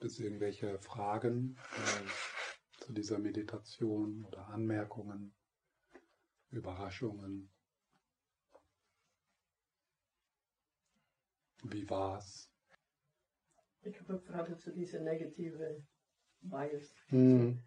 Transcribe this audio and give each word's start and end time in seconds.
Gibt 0.00 0.12
es 0.12 0.18
irgendwelche 0.18 0.78
Fragen 0.78 1.58
äh, 1.76 2.80
zu 2.80 2.94
dieser 2.94 3.18
Meditation 3.18 4.24
oder 4.24 4.48
Anmerkungen, 4.48 5.34
Überraschungen? 6.48 7.52
Wie 11.64 11.90
war's? 11.90 12.50
Ich 13.82 14.00
habe 14.00 14.14
eine 14.14 14.20
Frage 14.20 14.56
zu 14.56 14.72
dieser 14.72 15.00
negative 15.00 15.84
Bias. 16.40 16.94
Hm. 17.08 17.62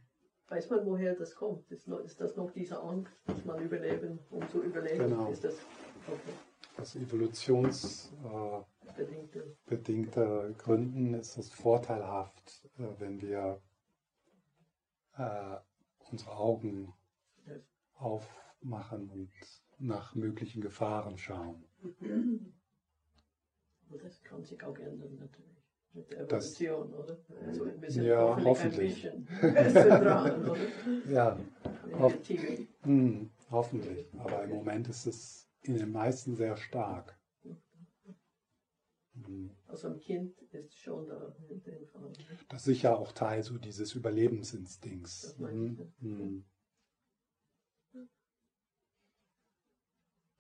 Weiß 0.48 0.72
man, 0.72 0.88
woher 0.88 1.14
das 1.14 1.36
kommt? 1.36 1.70
Ist, 1.70 1.88
noch, 1.88 2.00
ist 2.00 2.20
das 2.20 2.36
noch 2.36 2.50
diese 2.50 2.82
Angst, 2.82 3.14
dass 3.28 3.46
man 3.46 3.62
überleben, 3.62 4.18
um 4.32 4.50
zu 4.50 4.64
überleben? 4.64 5.10
Genau. 5.10 5.30
Ist 5.32 5.44
das 5.44 5.60
okay. 6.08 6.34
Aus 6.78 6.96
evolutionsbedingten 6.96 8.73
bedingte? 9.66 10.54
Gründen 10.58 11.14
ist 11.14 11.38
es 11.38 11.50
vorteilhaft, 11.52 12.70
äh, 12.78 12.88
wenn 13.00 13.22
wir 13.22 13.62
äh, 15.18 15.58
unsere 16.12 16.32
Augen 16.38 16.94
aufmachen 17.96 19.10
und 19.10 19.32
nach 19.80 20.16
möglichen 20.16 20.62
Gefahren 20.62 21.18
schauen. 21.18 21.64
Und 22.00 22.54
das 24.04 24.22
kann 24.24 24.44
sich 24.44 24.62
auch 24.64 24.78
ändern 24.78 25.16
natürlich. 25.20 25.50
Mit 25.96 26.12
der 26.12 26.26
Das- 26.26 26.60
Evolution, 26.60 26.94
oder? 26.96 27.18
Also 27.46 27.66
wir 27.82 27.92
sind 27.92 28.04
Ja, 28.06 28.44
hoffentlich, 28.44 29.08
ein 29.08 29.26
bisschen, 29.26 29.54
bisschen 29.54 29.90
dran, 29.90 30.44
oder? 30.50 30.56
Ja, 31.08 31.38
Hoff- 32.00 32.14
Negative. 32.14 32.68
hm, 32.82 33.30
hoffentlich. 33.52 34.08
Aber 34.18 34.44
im 34.44 34.50
Moment 34.50 34.90
ist 34.90 35.06
es 35.06 35.48
in 35.62 35.78
den 35.78 35.92
meisten 35.92 36.36
sehr 36.36 36.58
stark. 36.58 37.16
Also 39.68 39.90
ein 39.90 40.00
Kind 40.00 40.42
ist 40.52 40.78
schon 40.78 41.06
da 41.08 41.36
in 41.50 41.62
dem 41.64 41.88
Fall. 41.88 42.12
Das 42.50 42.62
ist 42.62 42.66
sicher 42.66 42.98
auch 42.98 43.12
Teil 43.12 43.44
so 43.44 43.58
dieses 43.58 43.94
Überlebensinstinkts. 43.96 45.22
Das 45.22 45.40
meine 45.40 45.74
ich, 45.74 45.80
Hm, 46.02 46.46
hm. 47.92 48.10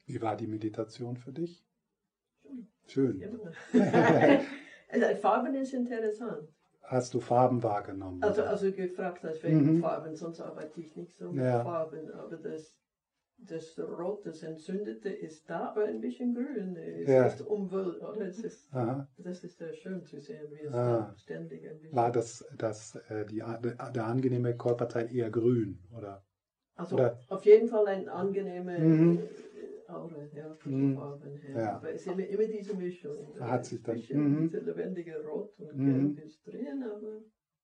Wie 0.06 0.22
war 0.22 0.36
die 0.36 0.48
Meditation 0.48 1.18
für 1.18 1.32
dich? 1.32 1.66
Schön. 2.88 3.20
Ja. 3.20 3.30
also 4.90 5.16
Farben 5.22 5.56
ist 5.56 5.74
interessant. 5.74 6.50
Hast 6.82 7.14
du 7.14 7.22
Farben 7.22 7.64
wahrgenommen? 7.64 8.22
Also, 8.22 8.44
also 8.44 8.72
gefragt 8.72 9.24
hast 9.24 9.44
wegen 9.44 9.76
Mhm. 9.78 9.82
Farben, 9.82 10.16
sonst 10.16 10.42
arbeite 10.42 10.82
ich 10.82 10.96
nicht 10.96 11.18
so 11.18 11.32
mit 11.32 11.44
Ja. 11.44 11.64
Farben. 11.64 12.12
Aber 12.12 12.36
das, 12.36 12.83
das 13.48 13.78
Rot, 13.80 14.26
das 14.26 14.44
Entzündete 14.44 15.10
ist 15.10 15.50
da, 15.50 15.70
aber 15.72 15.86
ein 15.86 16.00
bisschen 16.02 16.34
grün. 16.34 16.76
Es 16.76 17.10
Ja. 17.10 17.26
ist 17.28 17.42
umwelt, 17.42 18.02
oder? 18.02 18.22
Es 18.28 18.40
ist, 18.44 18.74
Aha. 18.74 19.08
das 19.18 19.44
ist 19.44 19.58
sehr 19.58 19.74
schön 19.74 20.04
zu 20.04 20.20
sehen, 20.20 20.48
wie 20.52 20.62
es 20.66 20.74
Ah. 20.74 21.12
da 21.12 21.18
ständig 21.18 21.68
ein 21.68 21.80
bisschen. 21.80 21.96
War 21.96 22.12
das, 22.12 22.46
das 22.58 22.96
äh, 23.10 23.26
die, 23.26 23.38
der 23.40 24.06
angenehme 24.06 24.56
Körperteil 24.56 25.14
eher 25.14 25.30
grün? 25.30 25.80
Oder? 25.96 26.24
Also 26.76 26.96
oder- 26.96 27.20
auf 27.30 27.46
jeden 27.46 27.68
Fall 27.68 27.86
eine 27.88 28.12
angenehme 28.12 28.80
Mhm. 28.80 29.20
äh, 29.20 29.92
Aura, 29.92 30.24
ja, 30.34 30.56
von 30.56 30.72
Mhm. 30.92 30.96
Farben 30.96 31.36
her. 31.38 31.56
Ja. 31.62 31.76
Aber 31.78 31.92
es 31.94 32.02
ist 32.02 32.08
immer, 32.12 32.26
immer 32.26 32.46
diese 32.48 32.74
Mischung. 32.76 33.34
Da 33.38 33.48
hat 33.52 33.66
sich 33.66 33.84
dann- 33.84 33.98
Ein 33.98 34.32
mhm. 34.34 34.42
diese 34.42 34.60
lebendige 34.60 35.24
Rot 35.24 35.60
und 35.60 35.78
Mhm. 35.78 36.16
Gelb 36.16 36.26
ist 36.26 36.48
drin, 36.48 36.84
aber 36.84 37.22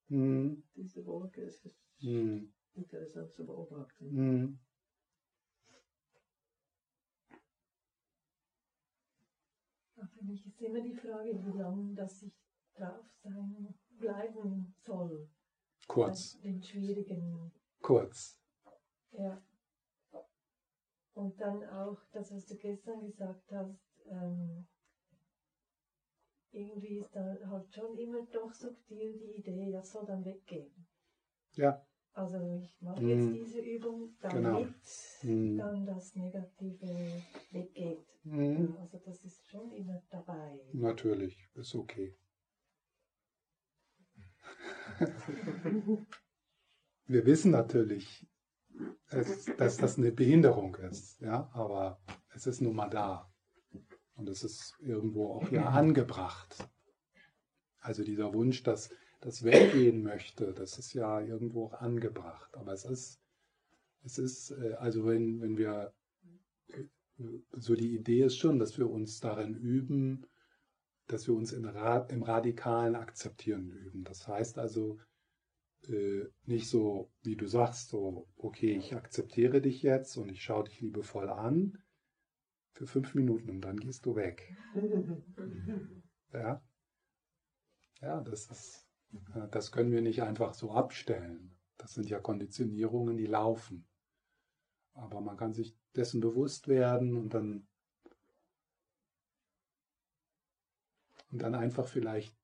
Hm, 0.09 0.63
diese 0.75 1.05
Wolke 1.05 1.44
es 1.44 1.63
ist 1.66 1.75
hm, 2.02 2.52
interessant 2.73 3.31
zu 3.33 3.45
beobachten. 3.45 4.59
Für 10.20 10.25
mich 10.25 10.45
ist 10.45 10.62
immer 10.62 10.81
die 10.81 10.95
Frage, 10.95 11.31
wie 11.45 11.58
lange 11.58 11.94
das 11.95 12.22
ich 12.23 12.34
drauf 12.75 13.06
sein 13.23 13.73
bleiben 13.98 14.73
soll. 14.86 15.30
Kurz, 15.88 16.36
Bei 16.36 16.50
Den 16.50 16.62
schwierigen, 16.62 17.52
kurz. 17.81 18.38
ja. 19.12 19.42
Und 21.14 21.40
dann 21.40 21.63
auch 21.69 21.97
das, 22.12 22.34
was 22.34 22.46
du 22.47 22.58
gestern 22.58 23.02
gesagt 23.02 23.50
hast, 23.52 23.79
ähm, 24.08 24.68
irgendwie 26.52 26.97
ist 27.00 27.16
da 27.16 27.38
halt 27.47 27.74
schon 27.74 27.97
immer 27.97 28.25
doch 28.28 28.53
subtil 28.53 29.18
die 29.18 29.38
Idee, 29.40 29.72
das 29.72 29.91
soll 29.91 30.06
dann 30.06 30.25
weggehen. 30.25 30.85
Ja. 31.53 31.85
Also 32.14 32.38
ich 32.62 32.81
mache 32.81 33.02
Mhm. 33.02 33.09
jetzt 33.09 33.34
diese 33.34 33.59
Übung, 33.62 34.16
Genau. 34.22 34.59
damit 34.59 34.75
Mhm. 35.24 35.58
dann 35.58 35.86
das 35.86 36.16
Negative 36.16 37.24
weggeht. 37.52 38.06
Hm. 38.24 38.75
Also 38.78 38.97
das 39.06 39.24
ist 39.24 39.47
schon 39.50 39.72
immer 39.72 40.02
dabei. 40.09 40.59
Natürlich, 40.74 41.50
ist 41.56 41.75
okay. 41.75 42.18
Wir 47.06 47.25
wissen 47.25 47.52
natürlich, 47.52 48.28
dass 49.58 49.78
das 49.78 49.97
eine 49.97 50.12
Behinderung 50.12 50.76
ist, 50.76 51.20
ja, 51.22 51.50
aber 51.53 52.00
es 52.34 52.46
ist 52.46 52.62
nun 52.62 52.76
mal 52.76 52.90
da. 52.90 53.31
Und 54.16 54.28
es 54.30 54.44
ist 54.44 54.76
irgendwo 54.80 55.28
auch 55.34 55.50
ja 55.52 55.70
angebracht. 55.70 56.70
Also 57.80 58.03
dieser 58.03 58.34
Wunsch, 58.34 58.62
dass 58.64 58.90
das 59.22 59.44
weggehen 59.44 60.03
möchte, 60.03 60.53
das 60.53 60.78
ist 60.78 60.94
ja 60.94 61.22
irgendwo 61.22 61.66
auch 61.66 61.74
angebracht. 61.74 62.56
Aber 62.56 62.74
es 62.74 62.85
ist, 62.85 63.19
es 64.03 64.18
ist, 64.18 64.52
äh, 64.52 64.74
also 64.80 65.06
wenn, 65.06 65.41
wenn 65.41 65.57
wir, 65.57 65.94
äh, 66.68 66.85
so 67.58 67.75
die 67.75 67.96
Idee 67.96 68.24
ist 68.24 68.38
schon, 68.38 68.59
dass 68.59 68.78
wir 68.78 68.90
uns 68.90 69.19
darin 69.19 69.56
üben, 69.56 70.25
dass 71.08 71.28
wir 71.28 71.35
uns 71.35 71.53
Ra 71.53 71.97
im 72.09 72.24
radikalen 72.24 72.96
Akzeptieren 72.96 73.72
üben. 73.72 74.03
Das 74.03 74.28
heißt 74.28 74.58
also 74.58 75.00
äh, 75.88 76.25
nicht 76.46 76.69
so, 76.69 77.12
wie 77.24 77.35
du 77.35 77.47
sagst, 77.47 77.90
so, 77.90 78.28
okay, 78.38 78.72
ich 78.78 78.96
akzeptiere 78.96 79.62
dich 79.62 79.81
jetzt 79.81 80.18
und 80.18 80.29
ich 80.29 80.44
schaue 80.44 80.66
dich 80.66 80.79
liebevoll 80.79 81.29
an 81.29 81.78
für 82.74 82.88
fünf 82.88 83.16
Minuten 83.16 83.50
und 83.50 83.62
dann 83.62 83.78
gehst 83.78 84.06
du 84.06 84.16
weg. 84.16 84.56
Ja, 86.31 86.62
ja 88.02 88.22
das 88.22 88.52
ist, 88.52 88.88
das 89.52 89.72
können 89.72 89.92
wir 89.92 90.02
nicht 90.02 90.22
einfach 90.22 90.53
so 90.53 90.72
abstellen. 90.72 91.56
Das 91.78 91.94
sind 91.94 92.09
ja 92.09 92.20
Konditionierungen, 92.20 93.18
die 93.18 93.25
laufen. 93.25 93.88
Aber 94.94 95.22
man 95.22 95.38
kann 95.38 95.53
sich 95.53 95.78
dessen 95.96 96.20
bewusst 96.20 96.68
werden 96.68 97.16
und 97.16 97.34
dann 97.34 97.68
und 101.31 101.42
dann 101.42 101.56
einfach 101.56 101.88
vielleicht 101.88 102.36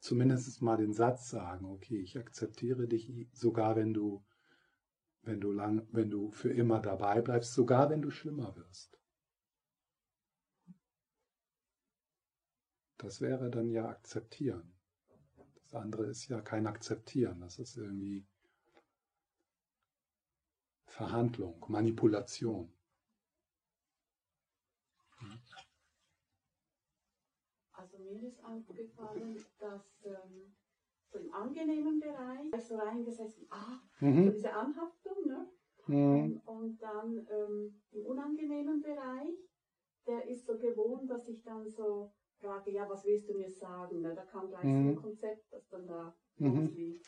zumindest 0.00 0.60
mal 0.60 0.76
den 0.76 0.92
Satz 0.92 1.30
sagen, 1.30 1.66
okay, 1.66 2.00
ich 2.00 2.18
akzeptiere 2.18 2.88
dich 2.88 3.28
sogar 3.32 3.76
wenn 3.76 3.94
du 3.94 4.24
wenn 5.22 5.40
du 5.40 5.52
lang 5.52 5.86
wenn 5.92 6.10
du 6.10 6.30
für 6.32 6.52
immer 6.52 6.80
dabei 6.80 7.20
bleibst, 7.20 7.54
sogar 7.54 7.90
wenn 7.90 8.02
du 8.02 8.10
schlimmer 8.10 8.56
wirst. 8.56 8.99
Das 13.02 13.22
wäre 13.22 13.48
dann 13.48 13.70
ja 13.70 13.88
akzeptieren. 13.88 14.74
Das 15.62 15.74
andere 15.74 16.06
ist 16.06 16.28
ja 16.28 16.42
kein 16.42 16.66
akzeptieren, 16.66 17.40
das 17.40 17.58
ist 17.58 17.78
irgendwie 17.78 18.26
Verhandlung, 20.84 21.64
Manipulation. 21.68 22.70
Also 27.72 27.98
mir 27.98 28.22
ist 28.22 28.44
aufgefallen, 28.44 29.42
dass 29.58 30.04
ähm, 30.04 30.54
so 31.10 31.18
im 31.20 31.32
angenehmen 31.32 32.00
Bereich 32.00 32.62
so 32.62 32.76
reingesessen, 32.76 33.46
ah, 33.50 33.80
so 33.98 34.06
Mhm. 34.06 34.30
diese 34.34 34.52
Anhaftung, 34.52 35.26
ne? 35.26 35.48
Mhm. 35.86 36.42
Und 36.44 36.82
dann 36.82 37.26
ähm, 37.30 37.80
im 37.92 38.04
unangenehmen 38.04 38.82
Bereich, 38.82 39.34
der 40.06 40.28
ist 40.28 40.46
so 40.46 40.58
gewohnt, 40.58 41.10
dass 41.10 41.28
ich 41.28 41.42
dann 41.42 41.66
so 41.70 42.12
frage, 42.40 42.72
ja, 42.72 42.88
was 42.90 43.04
willst 43.06 43.28
du 43.30 43.34
mir 43.34 43.50
sagen? 43.50 44.02
Ne? 44.02 44.14
Da 44.14 44.24
kam 44.24 44.50
gleich 44.50 44.76
so 44.76 44.84
Mhm. 44.84 44.90
ein 44.90 44.96
Konzept, 44.96 45.52
das 45.52 45.68
dann 45.70 45.86
da 45.88 46.16
Mhm. 46.38 46.66
loslief. 46.66 47.02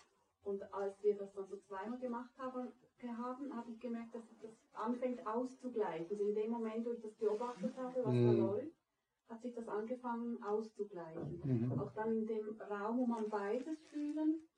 Und 0.44 0.62
als 0.74 1.02
wir 1.04 1.16
das 1.16 1.34
dann 1.34 1.48
so 1.48 1.58
zweimal 1.58 1.98
gemacht 2.00 2.32
haben, 2.38 2.72
haben 3.02 3.54
habe 3.56 3.70
ich 3.70 3.80
gemerkt, 3.80 4.14
dass 4.14 4.24
das 4.42 4.52
anfängt 4.74 5.26
auszugleichen. 5.26 6.08
Also 6.10 6.28
in 6.28 6.34
dem 6.34 6.50
Moment, 6.50 6.86
wo 6.86 6.92
ich 6.92 7.02
das 7.02 7.16
beobachtet 7.16 7.76
habe, 7.76 8.04
was 8.04 8.22
da 8.22 8.32
Mhm. 8.32 8.38
läuft, 8.38 8.76
hat 9.28 9.42
sich 9.42 9.54
das 9.54 9.68
angefangen 9.68 10.42
auszugleichen. 10.42 11.42
Mhm. 11.44 11.72
Auch 11.78 11.92
dann 11.94 12.18
in 12.18 12.26
dem 12.26 12.50
Raum, 12.60 12.98
wo 12.98 13.06
man 13.06 13.28
beides 13.30 13.78
fühlen 13.90 14.48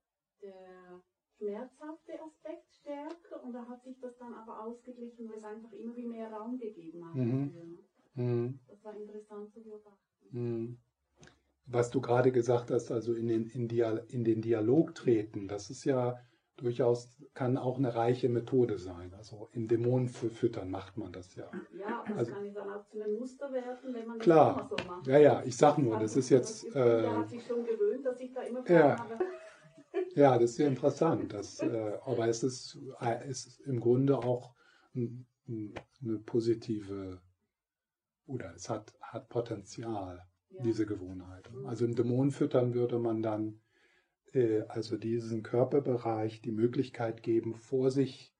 der 0.43 1.03
schmerzhafte 1.37 2.13
Aspekt 2.23 2.71
stärker 2.73 3.43
und 3.43 3.53
da 3.53 3.67
hat 3.67 3.83
sich 3.85 3.99
das 4.01 4.17
dann 4.19 4.35
aber 4.35 4.61
ausgeglichen, 4.65 5.29
weil 5.29 5.37
es 5.39 5.45
einfach 5.45 5.73
immer 5.73 5.95
wie 5.97 6.07
mehr 6.07 6.31
Raum 6.31 6.59
gegeben 6.59 7.05
hat. 7.07 7.15
Mhm. 7.15 7.79
Mhm. 8.15 8.61
Das 8.69 8.85
war 8.85 8.95
interessant 8.97 9.53
zu 9.53 9.63
beobachten. 9.63 9.99
Mhm. 10.31 10.79
Was 11.67 11.91
du 11.91 12.01
gerade 12.01 12.31
gesagt 12.31 12.71
hast, 12.71 12.91
also 12.91 13.15
in 13.15 13.27
den, 13.29 13.47
in, 13.47 13.69
Dia 13.69 13.97
in 14.09 14.23
den 14.25 14.43
Dialog 14.43 14.95
treten, 14.95 15.49
das 15.49 15.71
ist 15.71 15.85
ja 15.85 16.19
durchaus 16.57 17.21
kann 17.33 17.57
auch 17.57 17.79
eine 17.79 17.97
reiche 17.97 18.29
Methode 18.29 18.79
sein. 18.79 19.13
Also 19.15 19.49
in 19.53 19.67
Dämonen 19.67 20.09
füttern 20.09 20.71
macht 20.71 20.97
man 20.97 21.11
das 21.11 21.35
ja. 21.35 21.51
Ja, 21.77 22.05
das 22.07 22.17
Also- 22.19 22.33
kann 22.33 22.55
dann 22.55 22.71
auch 22.71 22.87
zu 22.87 23.03
einem 23.03 23.19
Muster 23.19 23.53
werden, 23.53 23.93
wenn 23.93 24.07
man 24.07 24.19
Klar. 24.19 24.69
das 24.71 24.71
immer 24.71 24.83
so 24.83 24.89
macht. 24.97 25.07
Ja, 25.09 25.19
ja, 25.19 25.43
ich 25.45 25.57
sag 25.57 25.79
nur, 25.79 25.99
das 25.99 26.17
ist 26.17 26.29
jetzt, 26.31 26.73
Der 26.75 27.05
äh, 27.05 27.09
hat 27.09 27.29
sich 27.29 27.45
schon 27.45 27.65
gewöhnt, 27.65 28.07
dass 28.07 28.21
ich 28.21 28.33
da 28.33 28.43
immer 28.43 28.69
Ja. 28.71 28.99
Habe. 28.99 29.19
Ja, 30.14 30.38
das 30.38 30.52
ist 30.52 30.58
ja 30.58 30.69
interessant. 30.69 31.32
Das, 31.32 31.61
äh, 31.61 31.99
aber 32.05 32.28
es 32.28 32.43
ist, 32.43 32.78
äh, 33.00 33.25
es 33.28 33.46
ist 33.46 33.61
im 33.61 33.81
Grunde 33.81 34.19
auch 34.19 34.55
eine 34.94 36.19
positive, 36.26 37.20
oder 38.26 38.55
es 38.55 38.69
hat, 38.69 38.94
hat 39.00 39.28
Potenzial, 39.28 40.22
Ja. 40.50 40.62
diese 40.62 40.87
Gewohnheit. 40.87 41.50
Also 41.66 41.84
im 41.84 41.94
Dämon 41.96 42.31
füttern 42.31 42.75
würde 42.75 42.99
man 42.99 43.22
dann 43.22 43.61
äh, 44.32 44.62
also 44.69 44.96
diesen 44.96 45.43
Körperbereich 45.43 46.40
die 46.43 46.52
Möglichkeit 46.52 47.22
geben, 47.22 47.55
vor 47.55 47.90
sich, 47.90 48.32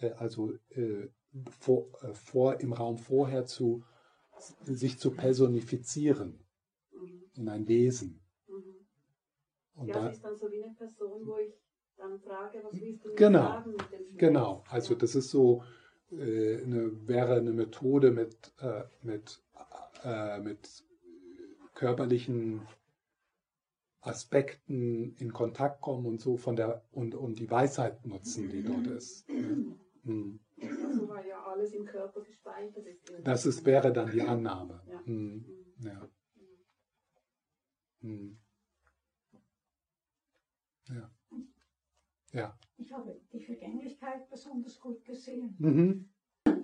äh, 0.00 0.12
also 0.12 0.52
äh, 0.70 1.08
vor, 1.60 1.90
vor 2.14 2.60
im 2.60 2.72
Raum 2.72 2.96
vorher 2.98 3.44
zu 3.46 3.84
sich 4.64 4.98
zu 4.98 5.10
personifizieren 5.12 6.38
Mhm. 6.92 7.22
in 7.34 7.48
ein 7.48 7.68
Wesen. 7.68 8.21
Mhm. 9.74 9.80
Und 9.80 9.88
ja, 9.88 9.94
da, 9.94 10.08
ist 10.08 10.24
dann 10.24 10.36
so 10.36 10.50
wie 10.50 10.62
eine 10.62 10.74
Person, 10.74 11.26
wo 11.26 11.36
ich 11.38 11.54
dann 11.96 12.18
frage, 12.20 12.62
was 12.62 12.80
willst 12.80 13.04
du 13.04 13.08
mir 13.10 13.16
Genau. 13.16 13.42
sagen 13.42 13.70
mit 13.72 13.92
dem 13.92 14.06
Schmerz? 14.06 14.18
Genau, 14.18 14.64
also 14.68 14.94
das 14.94 15.14
ist 15.14 15.30
so, 15.30 15.62
äh, 16.10 16.62
eine, 16.62 17.08
wäre 17.08 17.36
eine 17.36 17.52
Methode 17.52 18.10
mit, 18.10 18.52
äh, 18.60 18.84
mit, 19.02 19.40
äh, 20.04 20.40
mit 20.40 20.84
körperlichen 21.74 22.66
Aspekten 24.00 25.14
in 25.16 25.32
Kontakt 25.32 25.80
kommen 25.80 26.06
und 26.06 26.20
so 26.20 26.36
von 26.36 26.56
der 26.56 26.84
und, 26.90 27.14
und 27.14 27.38
die 27.38 27.50
Weisheit 27.50 28.04
nutzen, 28.04 28.50
die 28.50 28.62
dort 28.62 28.86
ist. 28.88 29.26
Hm. 29.28 30.40
Also 30.60 31.08
weil 31.08 31.26
ja 31.28 31.44
alles 31.44 31.72
im 31.72 31.84
Körper 31.84 32.20
gespeichert 32.22 32.86
ist. 32.86 33.12
Das 33.22 33.46
ist, 33.46 33.64
wäre 33.64 33.92
dann 33.92 34.10
die 34.10 34.22
Annahme. 34.22 34.82
Ja. 34.86 35.04
Hm. 35.04 35.44
Mhm. 35.78 35.86
Ja. 35.86 36.08
Hm. 38.00 38.41
Ja. 42.32 42.56
Ich 42.78 42.92
habe 42.92 43.20
die 43.32 43.40
Vergänglichkeit 43.40 44.28
besonders 44.30 44.80
gut 44.80 45.04
gesehen. 45.04 45.54
Mhm. 45.58 46.08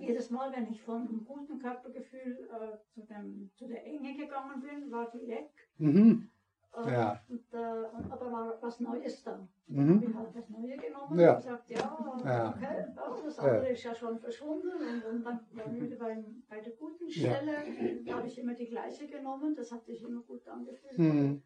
Jedes 0.01 0.29
Mal, 0.31 0.51
wenn 0.55 0.67
ich 0.71 0.81
von 0.81 1.07
einem 1.07 1.23
guten 1.25 1.59
Körpergefühl 1.59 2.49
äh, 2.51 2.77
zu, 2.93 3.01
dem, 3.05 3.51
zu 3.55 3.67
der 3.67 3.85
Enge 3.85 4.15
gegangen 4.17 4.61
bin, 4.61 4.91
war 4.91 5.09
die 5.11 5.27
weg. 5.27 5.51
Mhm. 5.77 6.29
Äh, 6.75 6.91
Ja. 6.91 7.21
und, 7.29 7.53
äh, 7.53 7.57
und, 7.57 8.11
aber 8.11 8.31
war 8.31 8.57
was 8.61 8.79
Neues 8.79 9.23
da. 9.23 9.47
Mhm. 9.67 10.03
Ich 10.07 10.15
habe 10.15 10.29
das 10.33 10.49
Neue 10.49 10.77
genommen 10.77 11.19
Ja. 11.19 11.31
und 11.35 11.37
gesagt, 11.37 11.69
ja, 11.69 11.77
Ja. 12.25 12.49
okay, 12.55 12.63
ja, 12.63 13.21
das 13.25 13.39
andere 13.39 13.69
ist 13.69 13.83
ja 13.83 13.93
schon 13.95 14.19
verschwunden. 14.19 14.69
Und, 14.71 15.05
und 15.05 15.23
dann 15.23 15.79
wieder 15.81 15.95
beim, 15.97 16.43
bei 16.49 16.59
der 16.61 16.73
guten 16.73 17.07
Ja. 17.07 17.35
Stelle. 17.35 18.03
Da 18.05 18.17
habe 18.17 18.27
ich 18.27 18.37
immer 18.39 18.53
die 18.55 18.67
gleiche 18.67 19.07
genommen, 19.07 19.55
das 19.55 19.71
hat 19.71 19.85
sich 19.85 20.01
immer 20.03 20.21
gut 20.21 20.47
angefühlt. 20.47 20.97
Mhm. 20.97 21.41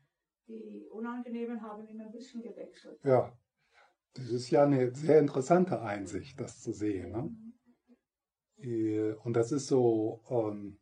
Die 0.47 0.87
Unangenehmen 0.91 1.61
haben 1.61 1.85
immer 1.87 2.05
ein 2.05 2.11
bisschen 2.11 2.41
gewechselt. 2.41 2.99
Ja, 3.03 3.31
das 4.13 4.29
ist 4.29 4.49
ja 4.51 4.63
eine 4.63 4.93
sehr 4.95 5.19
interessante 5.19 5.81
Einsicht, 5.81 6.39
das 6.39 6.61
zu 6.61 6.71
sehen. 6.71 7.11
Ne? 7.11 7.35
Äh, 8.57 9.13
Und 9.23 9.33
das 9.33 9.51
ist 9.51 9.67
so, 9.67 10.21
ähm, 10.29 10.77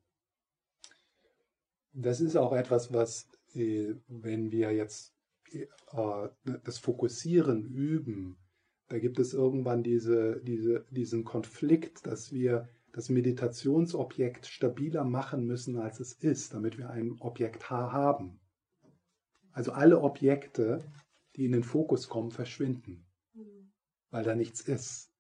das 1.94 2.22
ist 2.22 2.36
auch 2.36 2.54
etwas, 2.54 2.94
was, 2.94 3.28
äh, 3.54 3.96
wenn 4.08 4.52
wir 4.52 4.72
jetzt 4.72 5.14
äh, 5.52 5.68
das 6.64 6.78
Fokussieren 6.78 7.66
üben, 7.66 8.38
da 8.88 9.00
gibt 9.00 9.20
es 9.20 9.34
irgendwann 9.34 9.84
diese, 9.84 10.42
diese, 10.44 10.86
diesen 10.92 11.24
Konflikt, 11.24 12.06
dass 12.06 12.32
wir 12.34 12.68
das 12.92 13.08
Meditationsobjekt 13.08 14.48
stabiler 14.48 15.06
machen 15.06 15.46
müssen, 15.46 15.78
als 15.78 16.02
es 16.02 16.12
ist, 16.14 16.54
damit 16.54 16.78
wir 16.78 16.90
ein 16.90 17.16
Objekt 17.22 17.70
H 17.70 17.94
haben. 17.94 18.42
Also 19.54 19.72
alle 19.72 20.02
Objekte, 20.02 20.84
die 21.38 21.46
in 21.46 21.54
den 21.54 21.64
Fokus 21.64 22.10
kommen, 22.10 22.32
verschwinden. 22.32 23.06
Weil 24.12 24.24
da 24.24 24.36
nichts 24.36 24.62
ist. 24.62 25.12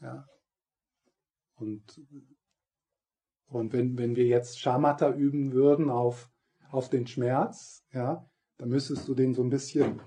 Ja. 0.00 0.26
Und, 1.54 2.00
und 3.46 3.72
wenn, 3.72 3.96
wenn 3.96 4.16
wir 4.16 4.26
jetzt 4.26 4.58
Shamatha 4.58 5.12
üben 5.14 5.52
würden 5.52 5.90
auf, 5.90 6.30
auf 6.70 6.90
den 6.90 7.06
Schmerz, 7.06 7.86
ja, 7.92 8.28
dann 8.58 8.68
müsstest 8.68 9.08
du 9.08 9.14
den 9.14 9.34
so 9.34 9.42
ein 9.42 9.50
bisschen, 9.50 10.02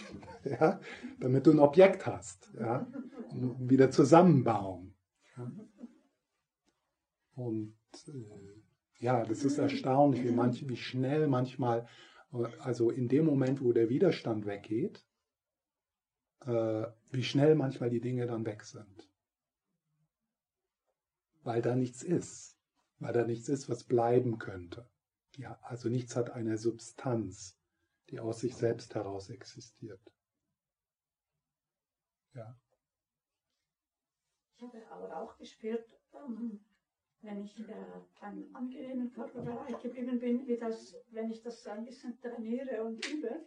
ja, 0.44 0.80
damit 1.18 1.46
du 1.46 1.50
ein 1.50 1.58
Objekt 1.58 2.06
hast, 2.06 2.52
ja, 2.58 2.86
und 3.30 3.68
wieder 3.68 3.90
zusammenbauen. 3.90 4.96
Ja. 5.36 5.52
Und 7.34 7.76
äh, 8.06 8.60
ja, 9.00 9.24
das 9.24 9.44
ist 9.44 9.58
erstaunlich, 9.58 10.22
wie, 10.24 10.32
manch, 10.32 10.68
wie 10.68 10.76
schnell 10.76 11.26
manchmal, 11.26 11.88
äh, 12.32 12.44
also 12.58 12.90
in 12.90 13.08
dem 13.08 13.24
Moment, 13.24 13.62
wo 13.62 13.72
der 13.72 13.88
Widerstand 13.88 14.46
weggeht, 14.46 15.04
äh, 16.46 16.86
wie 17.10 17.24
schnell 17.24 17.54
manchmal 17.54 17.90
die 17.90 18.00
Dinge 18.00 18.26
dann 18.26 18.44
weg 18.46 18.64
sind. 18.64 19.08
Weil 21.42 21.62
da 21.62 21.74
nichts 21.74 22.02
ist. 22.02 22.56
Weil 22.98 23.12
da 23.12 23.24
nichts 23.24 23.48
ist, 23.48 23.68
was 23.68 23.84
bleiben 23.84 24.38
könnte. 24.38 24.88
Ja, 25.36 25.58
also 25.62 25.88
nichts 25.88 26.16
hat 26.16 26.30
eine 26.30 26.58
Substanz, 26.58 27.58
die 28.10 28.20
aus 28.20 28.40
sich 28.40 28.54
selbst 28.54 28.94
heraus 28.94 29.30
existiert. 29.30 30.00
Ja. 32.34 32.58
Ich 34.54 34.62
habe 34.62 34.86
aber 34.90 35.16
auch 35.16 35.38
gespürt, 35.38 35.98
ähm, 36.14 36.60
wenn 37.22 37.44
ich 37.44 37.58
äh, 37.58 37.74
beim 38.20 38.54
angenehmen 38.54 39.12
Körperbereich 39.12 39.78
geblieben 39.80 40.20
bin, 40.20 40.46
wie 40.46 40.58
das, 40.58 40.94
wenn 41.10 41.30
ich 41.30 41.42
das 41.42 41.66
ein 41.66 41.84
bisschen 41.84 42.20
trainiere 42.20 42.84
und 42.84 43.04
übe, 43.06 43.46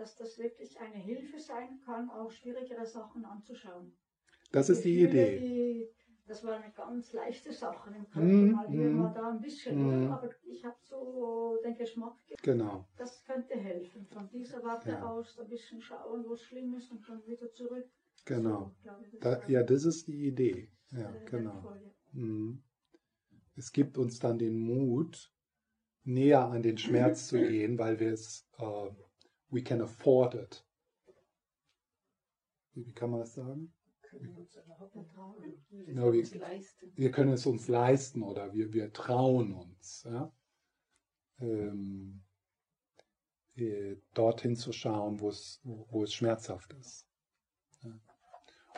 dass 0.00 0.16
das 0.16 0.38
wirklich 0.38 0.80
eine 0.80 0.96
Hilfe 0.96 1.38
sein 1.38 1.78
kann, 1.84 2.08
auch 2.10 2.30
schwierigere 2.30 2.86
Sachen 2.86 3.22
anzuschauen. 3.24 3.92
Das 4.50 4.70
ist 4.70 4.82
die 4.84 4.94
Gefühle, 5.00 5.34
Idee. 5.36 5.38
Die, 5.38 5.88
das 6.26 6.42
waren 6.42 6.62
ganz 6.74 7.12
leichte 7.12 7.52
Sachen 7.52 7.94
im 7.94 8.08
Körper, 8.08 8.24
Mhm, 8.26 8.52
mal 8.52 8.68
mhm. 8.68 9.14
da 9.14 9.30
ein 9.30 9.40
bisschen, 9.40 9.76
Mhm. 10.06 10.10
aber 10.10 10.30
ich 10.44 10.64
habe 10.64 10.76
so 10.80 11.58
den 11.62 11.74
Geschmack, 11.76 12.16
ge- 12.26 12.36
Genau. 12.42 12.88
das 12.96 13.22
könnte 13.24 13.56
helfen. 13.56 14.06
Von 14.06 14.28
dieser 14.30 14.62
Warte 14.64 14.90
Ja. 14.90 15.02
aus 15.06 15.38
ein 15.38 15.48
bisschen 15.48 15.82
schauen, 15.82 16.24
wo 16.26 16.32
es 16.32 16.42
schlimm 16.44 16.74
ist 16.74 16.90
und 16.90 17.06
dann 17.06 17.24
wieder 17.26 17.52
zurück. 17.52 17.86
Genau. 18.24 18.74
So, 18.82 18.90
ich, 19.02 19.18
das 19.20 19.40
Da, 19.40 19.48
ja, 19.48 19.62
das 19.62 19.84
ist 19.84 20.06
die 20.08 20.26
Idee. 20.28 20.70
Ja, 20.92 21.10
genau. 21.26 21.74
Mhm. 22.12 22.62
Es 23.56 23.70
gibt 23.72 23.98
uns 23.98 24.18
dann 24.18 24.38
den 24.38 24.58
Mut, 24.58 25.30
näher 26.04 26.46
an 26.46 26.62
den 26.62 26.78
Schmerz 26.78 27.26
zu 27.28 27.36
gehen, 27.54 27.78
weil 27.78 28.00
wir 28.00 28.12
es, 28.12 28.48
äh, 28.58 28.90
we 29.50 29.62
can 29.62 29.80
afford 29.82 30.34
it. 30.34 30.64
Wie, 32.74 32.92
kann 32.92 33.10
man 33.10 33.20
das 33.20 33.34
sagen? 33.34 33.72
Können 34.02 34.24
wir 34.34 34.38
uns 34.38 34.56
überhaupt 34.56 34.92
Vertrauen. 34.92 35.64
Ja, 35.70 36.12
wie- 36.12 36.18
uns 36.20 36.34
leisten. 36.34 36.92
Wir 36.96 37.10
können 37.10 37.32
es 37.32 37.46
uns 37.46 37.68
leisten 37.68 38.22
oder 38.22 38.52
wir, 38.52 38.72
wir 38.72 38.92
trauen 38.92 39.52
uns, 39.52 40.04
ja? 40.04 40.32
ähm, 41.40 42.22
äh, 43.54 43.96
dorthin 44.14 44.56
zu 44.56 44.72
schauen, 44.72 45.20
wo 45.20 45.28
es, 45.28 45.60
wo, 45.62 45.86
wo 45.90 46.02
es 46.04 46.12
schmerzhaft 46.14 46.72
ist. 46.74 47.06
Ja. 47.82 47.98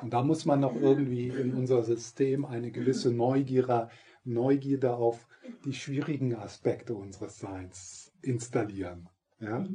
Und 0.02 0.12
da 0.12 0.22
muss 0.22 0.44
man 0.44 0.60
noch 0.60 0.74
irgendwie 0.74 1.28
in 1.28 1.54
unser 1.54 1.82
System 1.82 2.44
eine 2.44 2.70
gewisse 2.70 3.10
Neugier, 3.12 3.90
Neugierde 4.24 4.94
auf 4.94 5.26
die 5.64 5.72
schwierigen 5.72 6.34
Aspekte 6.34 6.94
unseres 6.94 7.38
Seins 7.38 8.12
installieren. 8.22 9.08
Ja? 9.40 9.66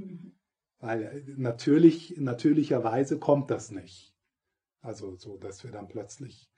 Weil 0.79 1.03
äh, 1.03 1.23
natürlich, 1.37 2.17
natürlicherweise 2.17 3.19
kommt 3.19 3.51
das 3.51 3.71
nicht. 3.71 4.13
Also 4.81 5.15
so, 5.15 5.37
dass 5.37 5.63
wir 5.63 5.71
dann 5.71 5.87
plötzlich 5.87 6.49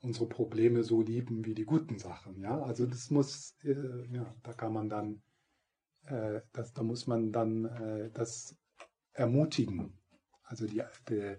unsere 0.00 0.28
Probleme 0.28 0.84
so 0.84 1.02
lieben 1.02 1.44
wie 1.44 1.54
die 1.54 1.64
guten 1.64 1.98
Sachen. 1.98 2.38
Ja, 2.38 2.62
also 2.62 2.86
das 2.86 3.10
muss, 3.10 3.56
äh, 3.62 4.06
ja, 4.12 4.34
da 4.42 4.52
kann 4.52 4.72
man 4.72 4.88
dann, 4.88 5.22
äh, 6.06 6.42
das, 6.52 6.72
da 6.72 6.82
muss 6.82 7.06
man 7.06 7.32
dann 7.32 7.64
äh, 7.64 8.10
das 8.12 8.56
ermutigen. 9.12 9.98
Also 10.44 10.66
die, 10.66 10.82
die, 11.08 11.36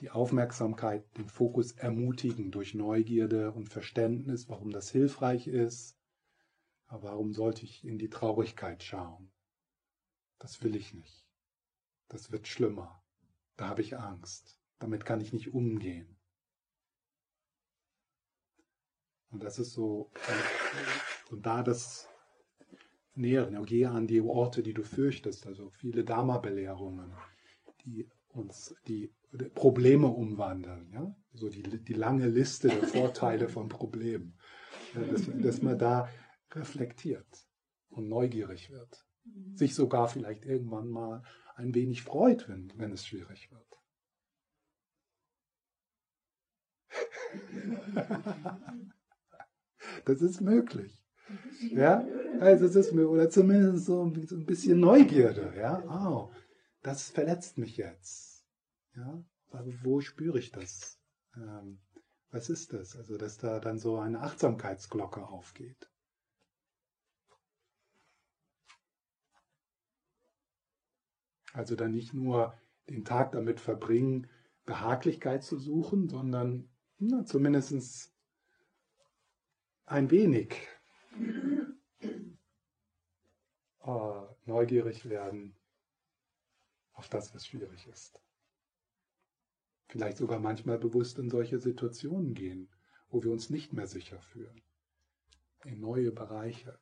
die 0.00 0.10
Aufmerksamkeit, 0.10 1.04
den 1.18 1.28
Fokus 1.28 1.72
ermutigen 1.72 2.50
durch 2.50 2.74
Neugierde 2.74 3.52
und 3.52 3.68
Verständnis, 3.68 4.48
warum 4.48 4.70
das 4.70 4.90
hilfreich 4.90 5.46
ist. 5.46 5.96
Aber 6.86 7.10
warum 7.10 7.32
sollte 7.32 7.64
ich 7.64 7.84
in 7.84 7.98
die 7.98 8.08
Traurigkeit 8.08 8.82
schauen? 8.82 9.30
Das 10.38 10.62
will 10.62 10.74
ich 10.74 10.94
nicht. 10.94 11.29
Das 12.10 12.30
wird 12.30 12.46
schlimmer. 12.48 13.02
Da 13.56 13.68
habe 13.68 13.80
ich 13.80 13.96
Angst. 13.96 14.58
Damit 14.78 15.04
kann 15.04 15.20
ich 15.20 15.32
nicht 15.32 15.54
umgehen. 15.54 16.16
Und 19.30 19.44
das 19.44 19.58
ist 19.58 19.72
so, 19.72 20.10
und 21.30 21.46
da 21.46 21.62
das 21.62 22.08
Näheren, 23.14 23.54
ja, 23.54 23.62
geh 23.62 23.86
an 23.86 24.06
die 24.06 24.20
Orte, 24.20 24.62
die 24.62 24.74
du 24.74 24.82
fürchtest, 24.82 25.46
also 25.46 25.70
viele 25.70 26.04
Dharma-Belehrungen, 26.04 27.12
die 27.84 28.08
uns 28.28 28.74
die 28.88 29.12
Probleme 29.54 30.08
umwandeln. 30.08 30.90
Ja? 30.92 31.14
So 31.34 31.48
die, 31.48 31.62
die 31.62 31.92
lange 31.92 32.26
Liste 32.26 32.68
der 32.68 32.88
Vorteile 32.88 33.48
von 33.48 33.68
Problemen. 33.68 34.36
Dass, 34.94 35.28
dass 35.32 35.62
man 35.62 35.78
da 35.78 36.08
reflektiert 36.52 37.46
und 37.90 38.08
neugierig 38.08 38.70
wird. 38.70 39.06
Sich 39.54 39.74
sogar 39.74 40.08
vielleicht 40.08 40.44
irgendwann 40.44 40.88
mal 40.88 41.22
ein 41.60 41.74
wenig 41.74 42.02
freut, 42.02 42.48
wenn, 42.48 42.72
wenn 42.76 42.92
es 42.92 43.06
schwierig 43.06 43.50
wird. 43.50 43.66
Das 50.04 50.20
ist 50.20 50.40
möglich. 50.40 51.02
Ja, 51.70 52.04
also 52.40 52.66
es 52.66 52.76
ist 52.76 52.92
oder 52.92 53.30
zumindest 53.30 53.86
so 53.86 54.04
ein 54.04 54.46
bisschen 54.46 54.80
Neugierde. 54.80 55.54
Ja, 55.56 55.82
oh, 55.88 56.32
das 56.82 57.10
verletzt 57.10 57.58
mich 57.58 57.76
jetzt. 57.76 58.46
Ja, 58.94 59.24
also 59.50 59.72
wo 59.82 60.00
spüre 60.00 60.38
ich 60.38 60.52
das? 60.52 60.98
Ähm, 61.36 61.80
was 62.30 62.50
ist 62.50 62.72
das? 62.72 62.96
Also, 62.96 63.16
dass 63.16 63.38
da 63.38 63.60
dann 63.60 63.78
so 63.78 63.98
eine 63.98 64.20
Achtsamkeitsglocke 64.20 65.26
aufgeht. 65.26 65.89
Also 71.52 71.76
dann 71.76 71.92
nicht 71.92 72.14
nur 72.14 72.54
den 72.88 73.04
Tag 73.04 73.32
damit 73.32 73.60
verbringen, 73.60 74.28
Behaglichkeit 74.64 75.42
zu 75.42 75.58
suchen, 75.58 76.08
sondern 76.08 76.68
na, 76.98 77.24
zumindest 77.24 78.12
ein 79.86 80.10
wenig 80.10 80.54
äh, 83.80 84.22
neugierig 84.44 85.08
werden 85.08 85.56
auf 86.92 87.08
das, 87.08 87.34
was 87.34 87.46
schwierig 87.46 87.86
ist. 87.86 88.22
Vielleicht 89.88 90.18
sogar 90.18 90.38
manchmal 90.38 90.78
bewusst 90.78 91.18
in 91.18 91.30
solche 91.30 91.58
Situationen 91.58 92.34
gehen, 92.34 92.70
wo 93.08 93.24
wir 93.24 93.32
uns 93.32 93.50
nicht 93.50 93.72
mehr 93.72 93.88
sicher 93.88 94.20
fühlen. 94.20 94.62
In 95.64 95.80
neue 95.80 96.12
Bereiche. 96.12 96.78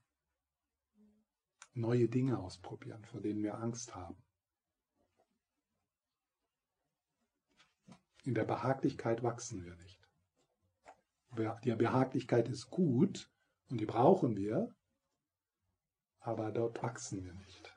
Neue 1.73 2.09
Dinge 2.09 2.39
ausprobieren, 2.39 3.05
vor 3.07 3.21
denen 3.21 3.43
wir 3.43 3.55
Angst 3.55 3.95
haben. 3.95 4.23
In 8.29 8.35
der 8.35 8.45
Behaglichkeit 8.45 9.23
wachsen 9.23 9.65
wir 9.65 9.75
nicht. 9.77 10.07
Die 11.65 11.75
Behaglichkeit 11.75 12.47
ist 12.51 12.69
gut 12.69 13.33
und 13.71 13.81
die 13.81 13.87
brauchen 13.87 14.37
wir, 14.37 14.77
aber 16.21 16.53
dort 16.53 16.83
wachsen 16.83 17.25
wir 17.25 17.33
nicht. 17.33 17.75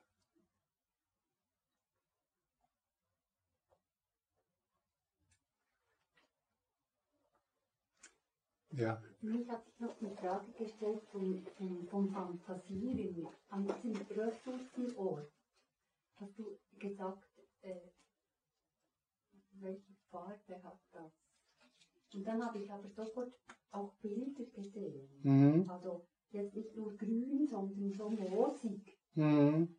Ja. 8.71 9.01
Mich 9.21 9.47
hat 9.49 9.63
sich 9.63 9.79
noch 9.79 9.97
eine 10.01 10.11
Frage 10.17 10.51
gestellt 10.51 11.01
vom, 11.13 11.45
vom, 11.57 11.87
vom 11.87 12.09
Fantasieren 12.11 13.25
an 13.47 13.63
diesem 13.63 13.95
Ressourcenort. 14.17 15.31
Hast 16.15 16.37
du 16.37 16.59
gesagt, 16.77 17.23
äh, 17.61 17.79
welche 19.53 20.00
Farbe 20.11 20.63
hat 20.63 20.79
das? 20.91 21.11
Und 22.13 22.27
dann 22.27 22.43
habe 22.43 22.59
ich 22.59 22.71
aber 22.71 22.89
sofort 22.89 23.33
auch 23.71 23.93
Bilder 23.95 24.43
gesehen. 24.43 25.09
Mhm. 25.23 25.67
Also 25.69 26.05
jetzt 26.31 26.55
nicht 26.55 26.75
nur 26.75 26.95
grün, 26.97 27.47
sondern 27.47 27.93
so 27.93 28.09
moosig. 28.09 28.97
Mhm. 29.15 29.75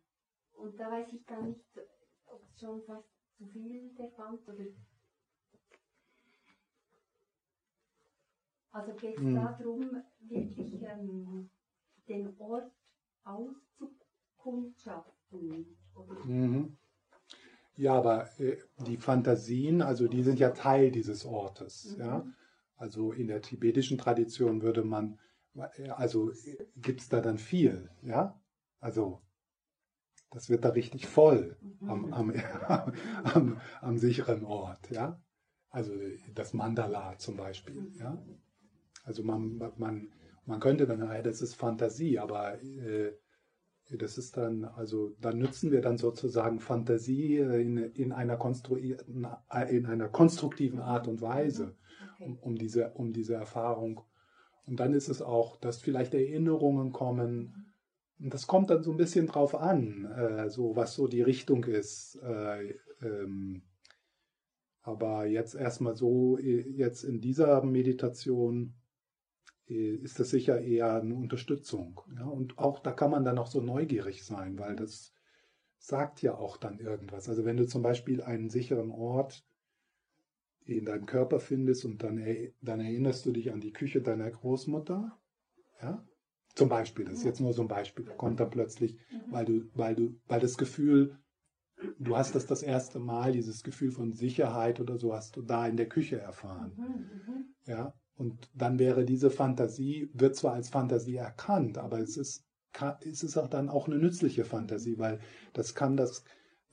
Und 0.53 0.79
da 0.79 0.91
weiß 0.91 1.13
ich 1.13 1.25
gar 1.25 1.43
nicht, 1.43 1.63
ob 2.25 2.43
es 2.43 2.59
schon 2.59 2.81
fast 2.81 3.07
zu 3.37 3.47
viel 3.47 3.93
der 3.93 4.09
fand 4.09 4.45
oder. 4.47 4.65
Also 8.71 8.93
geht 8.95 9.17
es 9.17 9.23
mhm. 9.23 9.35
darum, 9.35 10.01
wirklich 10.21 10.81
ähm, 10.81 11.47
den 12.07 12.35
Ort 12.39 12.71
auszukundschaften? 13.23 15.77
Oder? 15.93 16.25
Mhm. 16.25 16.75
Ja, 17.75 17.95
aber 17.95 18.29
äh, 18.39 18.57
die 18.87 18.97
Fantasien, 18.97 19.81
also 19.81 20.07
die 20.07 20.23
sind 20.23 20.39
ja 20.39 20.51
Teil 20.51 20.91
dieses 20.91 21.25
Ortes. 21.25 21.95
Mhm. 21.95 22.03
Ja? 22.03 22.25
Also 22.75 23.11
in 23.11 23.27
der 23.27 23.41
tibetischen 23.41 23.97
Tradition 23.97 24.61
würde 24.61 24.83
man, 24.83 25.19
äh, 25.55 25.89
also 25.89 26.31
gibt 26.75 27.01
es 27.01 27.09
da 27.09 27.21
dann 27.21 27.37
viel. 27.37 27.89
Ja? 28.03 28.39
Also 28.79 29.21
das 30.29 30.49
wird 30.49 30.65
da 30.65 30.69
richtig 30.69 31.07
voll 31.07 31.57
am, 31.81 32.07
mhm. 32.07 32.13
am, 32.13 32.33
am, 33.23 33.61
am 33.81 33.97
sicheren 33.97 34.45
Ort. 34.45 34.91
Ja? 34.91 35.21
Also 35.69 35.93
das 36.33 36.53
Mandala 36.53 37.17
zum 37.17 37.37
Beispiel. 37.37 37.91
Ja? 37.99 38.23
Also 39.03 39.23
man, 39.23 39.57
man, 39.77 40.11
man 40.45 40.59
könnte 40.59 40.85
dann, 40.85 40.99
das 41.23 41.41
ist 41.41 41.55
Fantasie, 41.55 42.19
aber 42.19 42.61
äh, 42.61 43.13
das 43.97 44.17
ist 44.17 44.37
dann, 44.37 44.65
also 44.65 45.15
da 45.21 45.33
nützen 45.33 45.71
wir 45.71 45.81
dann 45.81 45.97
sozusagen 45.97 46.59
Fantasie 46.59 47.37
in, 47.37 47.77
in, 47.77 48.11
einer, 48.11 48.37
konstruierten, 48.37 49.27
in 49.69 49.85
einer 49.85 50.09
konstruktiven 50.09 50.79
Art 50.79 51.07
und 51.07 51.21
Weise, 51.21 51.75
okay. 52.15 52.25
um, 52.25 52.37
um, 52.39 52.55
diese, 52.55 52.91
um 52.91 53.13
diese 53.13 53.35
Erfahrung. 53.35 54.01
Und 54.65 54.79
dann 54.79 54.93
ist 54.93 55.09
es 55.09 55.21
auch, 55.21 55.57
dass 55.57 55.81
vielleicht 55.81 56.13
Erinnerungen 56.13 56.91
kommen. 56.91 57.73
Und 58.19 58.33
das 58.33 58.47
kommt 58.47 58.69
dann 58.69 58.83
so 58.83 58.91
ein 58.91 58.97
bisschen 58.97 59.27
drauf 59.27 59.55
an, 59.55 60.05
äh, 60.05 60.49
so 60.49 60.75
was 60.75 60.95
so 60.95 61.07
die 61.07 61.21
Richtung 61.21 61.65
ist. 61.65 62.15
Äh, 62.23 62.75
ähm, 63.01 63.63
aber 64.81 65.25
jetzt 65.25 65.55
erstmal 65.55 65.95
so, 65.95 66.37
äh, 66.37 66.61
jetzt 66.69 67.03
in 67.03 67.19
dieser 67.21 67.63
Meditation 67.63 68.69
äh, 68.69 68.82
ist 69.67 70.19
das 70.19 70.29
sicher 70.29 70.61
eher 70.61 71.01
eine 71.01 71.15
Unterstützung. 71.15 72.01
Ja? 72.15 72.25
Und 72.25 72.57
auch 72.57 72.79
da 72.79 72.91
kann 72.91 73.11
man 73.11 73.23
dann 73.23 73.37
auch 73.37 73.47
so 73.47 73.61
neugierig 73.61 74.25
sein, 74.25 74.59
weil 74.59 74.75
das 74.75 75.13
sagt 75.77 76.21
ja 76.21 76.35
auch 76.35 76.57
dann 76.57 76.79
irgendwas. 76.79 77.29
Also 77.29 77.45
wenn 77.45 77.57
du 77.57 77.67
zum 77.67 77.81
Beispiel 77.81 78.21
einen 78.21 78.49
sicheren 78.49 78.91
Ort 78.91 79.45
in 80.65 80.85
deinem 80.85 81.05
Körper 81.05 81.39
findest 81.39 81.85
und 81.85 82.03
dann, 82.03 82.23
dann 82.61 82.79
erinnerst 82.79 83.25
du 83.25 83.31
dich 83.31 83.51
an 83.51 83.59
die 83.59 83.73
Küche 83.73 84.01
deiner 84.01 84.29
Großmutter, 84.31 85.17
ja, 85.81 86.05
zum 86.55 86.69
Beispiel, 86.69 87.05
das 87.05 87.15
ist 87.15 87.23
jetzt 87.23 87.41
nur 87.41 87.53
so 87.53 87.63
ein 87.63 87.67
Beispiel, 87.67 88.05
kommt 88.05 88.39
dann 88.39 88.49
plötzlich, 88.49 88.97
weil 89.29 89.45
du, 89.45 89.69
weil 89.73 89.95
du, 89.95 90.19
weil 90.27 90.39
das 90.39 90.57
Gefühl, 90.57 91.17
du 91.99 92.15
hast 92.15 92.35
das 92.35 92.45
das 92.45 92.63
erste 92.63 92.99
Mal, 92.99 93.31
dieses 93.31 93.63
Gefühl 93.63 93.91
von 93.91 94.13
Sicherheit 94.13 94.79
oder 94.79 94.97
so 94.97 95.13
hast 95.13 95.35
du 95.35 95.41
da 95.41 95.67
in 95.67 95.77
der 95.77 95.89
Küche 95.89 96.19
erfahren. 96.19 96.73
Mhm, 96.77 97.33
mhm. 97.33 97.45
Ja, 97.65 97.93
und 98.15 98.49
dann 98.53 98.79
wäre 98.79 99.05
diese 99.05 99.31
Fantasie, 99.31 100.09
wird 100.13 100.35
zwar 100.35 100.53
als 100.53 100.69
Fantasie 100.69 101.15
erkannt, 101.15 101.77
aber 101.77 101.99
es 101.99 102.17
ist, 102.17 102.45
kann, 102.71 102.95
es 103.01 103.37
auch 103.37 103.47
dann 103.47 103.69
auch 103.69 103.87
eine 103.87 103.97
nützliche 103.97 104.45
Fantasie, 104.45 104.97
weil 104.97 105.19
das 105.53 105.73
kann 105.73 105.97
das, 105.97 106.23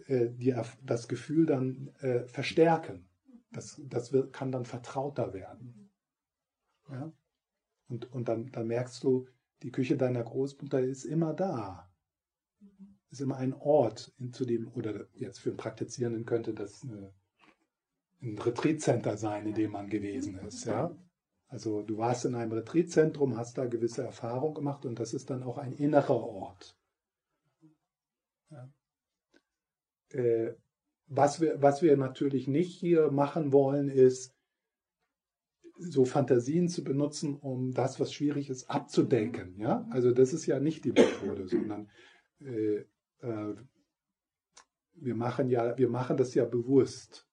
äh, 0.06 0.28
die, 0.30 0.54
das 0.84 1.08
Gefühl 1.08 1.46
dann 1.46 1.88
äh, 2.00 2.26
verstärken. 2.26 3.06
Das, 3.52 3.80
das 3.84 4.12
wird, 4.12 4.32
kann 4.32 4.52
dann 4.52 4.64
vertrauter 4.64 5.32
werden. 5.32 5.90
Ja? 6.90 7.12
Und, 7.88 8.12
und 8.12 8.28
dann, 8.28 8.50
dann 8.52 8.66
merkst 8.66 9.02
du, 9.02 9.26
die 9.62 9.72
Küche 9.72 9.96
deiner 9.96 10.22
Großmutter 10.22 10.80
ist 10.80 11.04
immer 11.04 11.34
da. 11.34 11.90
Ist 13.10 13.20
immer 13.20 13.36
ein 13.36 13.54
Ort, 13.54 14.14
zu 14.30 14.44
dem, 14.44 14.68
oder 14.74 15.08
jetzt 15.14 15.40
für 15.40 15.50
einen 15.50 15.56
Praktizierenden 15.56 16.24
könnte 16.24 16.54
das 16.54 16.84
eine, 16.84 17.12
ein 18.22 18.38
Retreat-Center 18.38 19.16
sein, 19.16 19.46
in 19.46 19.54
dem 19.54 19.72
man 19.72 19.88
gewesen 19.88 20.38
ist. 20.38 20.64
Ja? 20.64 20.96
Also 21.50 21.82
du 21.82 21.98
warst 21.98 22.24
in 22.24 22.36
einem 22.36 22.52
Retreatzentrum, 22.52 23.36
hast 23.36 23.58
da 23.58 23.66
gewisse 23.66 24.04
Erfahrungen 24.04 24.54
gemacht 24.54 24.86
und 24.86 25.00
das 25.00 25.12
ist 25.12 25.30
dann 25.30 25.42
auch 25.42 25.58
ein 25.58 25.72
innerer 25.72 26.16
Ort. 26.16 26.78
Ja. 28.50 28.72
Äh, 30.10 30.54
was, 31.06 31.40
wir, 31.40 31.60
was 31.60 31.82
wir 31.82 31.96
natürlich 31.96 32.46
nicht 32.46 32.78
hier 32.78 33.10
machen 33.10 33.52
wollen, 33.52 33.88
ist, 33.88 34.32
so 35.76 36.04
Fantasien 36.04 36.68
zu 36.68 36.84
benutzen, 36.84 37.34
um 37.36 37.72
das, 37.72 37.98
was 37.98 38.12
schwierig 38.12 38.48
ist, 38.48 38.70
abzudenken. 38.70 39.58
Ja? 39.58 39.88
Also 39.90 40.12
das 40.12 40.32
ist 40.32 40.46
ja 40.46 40.60
nicht 40.60 40.84
die 40.84 40.92
Methode, 40.92 41.48
sondern 41.48 41.90
äh, 42.40 42.84
äh, 43.22 43.56
wir 44.92 45.14
machen 45.16 45.48
ja, 45.48 45.76
wir 45.76 45.88
machen 45.88 46.16
das 46.16 46.34
ja 46.34 46.44
bewusst, 46.44 47.26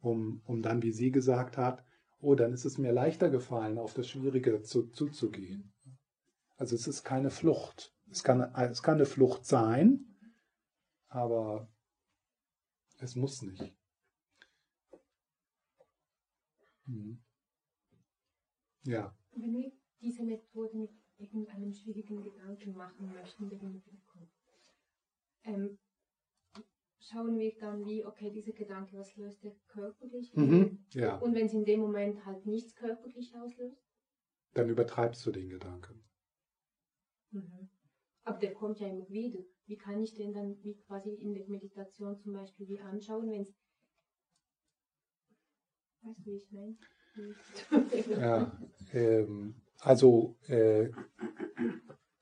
um, 0.00 0.40
um 0.46 0.62
dann, 0.62 0.82
wie 0.82 0.92
sie 0.92 1.10
gesagt 1.10 1.58
hat, 1.58 1.84
oh, 2.20 2.34
dann 2.34 2.52
ist 2.52 2.64
es 2.64 2.78
mir 2.78 2.92
leichter 2.92 3.30
gefallen, 3.30 3.78
auf 3.78 3.94
das 3.94 4.08
Schwierige 4.08 4.62
zu, 4.62 4.88
zuzugehen. 4.88 5.72
Also 6.56 6.74
es 6.74 6.86
ist 6.88 7.04
keine 7.04 7.30
Flucht. 7.30 7.94
Es 8.10 8.24
kann, 8.24 8.40
es 8.54 8.82
kann 8.82 8.94
eine 8.94 9.06
Flucht 9.06 9.44
sein, 9.44 10.16
aber 11.08 11.68
es 12.98 13.14
muss 13.14 13.42
nicht. 13.42 13.74
Hm. 16.86 17.22
Ja. 18.84 19.14
Wenn 19.32 19.52
wir 19.52 19.72
diese 20.00 20.24
Methode 20.24 20.78
mit 20.78 20.90
irgendeinem 21.18 21.72
schwierigen 21.72 22.22
Gedanken 22.22 22.74
machen 22.74 23.12
möchten, 23.12 23.50
ähm, 25.44 25.78
schauen 27.00 27.38
wir 27.38 27.52
dann 27.58 27.84
wie, 27.84 28.04
okay, 28.04 28.30
dieser 28.30 28.52
Gedanke, 28.52 28.96
was 28.96 29.16
löst 29.16 29.42
der 29.42 29.54
körperlich? 29.68 30.34
Mhm, 30.34 30.84
ja. 30.90 31.16
Und 31.18 31.34
wenn 31.34 31.46
es 31.46 31.54
in 31.54 31.64
dem 31.64 31.80
Moment 31.80 32.24
halt 32.24 32.44
nichts 32.46 32.74
körperlich 32.74 33.34
auslöst? 33.36 33.82
Dann 34.54 34.68
übertreibst 34.68 35.24
du 35.26 35.30
den 35.30 35.48
Gedanken. 35.48 36.04
Mhm. 37.30 37.68
Aber 38.24 38.38
der 38.38 38.52
kommt 38.52 38.80
ja 38.80 38.88
immer 38.88 39.08
wieder. 39.08 39.40
Wie 39.66 39.76
kann 39.76 40.02
ich 40.02 40.14
den 40.14 40.32
dann 40.32 40.62
wie 40.62 40.76
quasi 40.86 41.14
in 41.14 41.34
der 41.34 41.46
Meditation 41.48 42.16
zum 42.18 42.32
Beispiel 42.32 42.68
wie 42.68 42.80
anschauen, 42.80 43.30
wenn 43.30 43.42
es 43.42 43.54
Weißt 46.02 46.18
du, 46.20 46.30
wie 46.30 46.36
ich 46.36 46.50
meine? 46.52 46.76
ja, 48.20 48.58
ähm, 48.92 49.60
also 49.80 50.36
äh, 50.46 50.90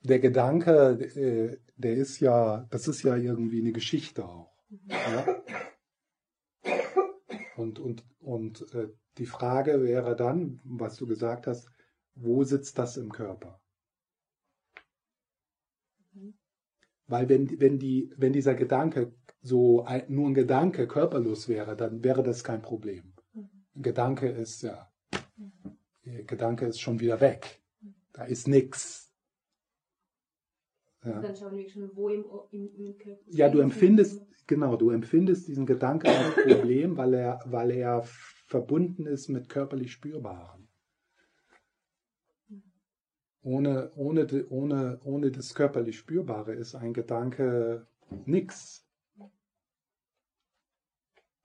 der 0.01 0.19
Gedanke, 0.19 0.99
äh, 1.15 1.57
der 1.75 1.95
ist 1.95 2.19
ja, 2.19 2.65
das 2.71 2.87
ist 2.87 3.03
ja 3.03 3.15
irgendwie 3.15 3.59
eine 3.59 3.71
Geschichte 3.71 4.27
auch. 4.27 4.56
Ja? 4.69 5.43
Und, 7.55 7.79
und, 7.79 8.03
und 8.19 8.73
äh, 8.73 8.89
die 9.17 9.25
Frage 9.25 9.81
wäre 9.81 10.15
dann, 10.15 10.59
was 10.63 10.95
du 10.97 11.07
gesagt 11.07 11.47
hast, 11.47 11.69
wo 12.15 12.43
sitzt 12.43 12.77
das 12.77 12.97
im 12.97 13.11
Körper? 13.11 13.59
Weil 17.07 17.29
wenn, 17.29 17.59
wenn, 17.59 17.79
die, 17.79 18.11
wenn 18.17 18.33
dieser 18.33 18.53
Gedanke 18.53 19.13
so 19.41 19.83
ein, 19.85 20.03
nur 20.09 20.27
ein 20.27 20.33
Gedanke 20.33 20.87
körperlos 20.87 21.47
wäre, 21.47 21.75
dann 21.77 22.03
wäre 22.03 22.21
das 22.21 22.43
kein 22.43 22.61
Problem. 22.61 23.13
Ein 23.33 23.81
Gedanke 23.81 24.27
ist 24.27 24.61
ja, 24.63 24.91
der 26.05 26.23
Gedanke 26.23 26.65
ist 26.65 26.79
schon 26.79 26.99
wieder 26.99 27.21
weg. 27.21 27.61
Da 28.13 28.25
ist 28.25 28.47
nichts. 28.47 29.06
Ja. 31.03 31.21
Dann 31.21 31.35
schauen 31.35 31.55
wir 31.55 31.69
schon, 31.69 31.89
wo 31.95 32.09
im, 32.09 32.25
im, 32.51 32.75
im 32.75 32.97
Körper. 32.97 33.21
Ja, 33.27 33.49
du 33.49 33.59
empfindest, 33.59 34.25
genau, 34.47 34.75
du 34.75 34.89
empfindest 34.89 35.47
diesen 35.47 35.65
Gedanken 35.65 36.07
als 36.07 36.35
Problem, 36.35 36.97
weil 36.97 37.13
er, 37.13 37.39
weil 37.45 37.71
er 37.71 38.03
verbunden 38.47 39.05
ist 39.05 39.29
mit 39.29 39.49
körperlich 39.49 39.91
Spürbaren. 39.91 40.67
Ohne, 43.41 43.91
ohne, 43.95 44.47
ohne, 44.49 44.99
ohne 45.03 45.31
das 45.31 45.53
körperlich 45.53 45.97
Spürbare 45.97 46.53
ist 46.53 46.75
ein 46.75 46.93
Gedanke 46.93 47.87
nichts. 48.25 48.85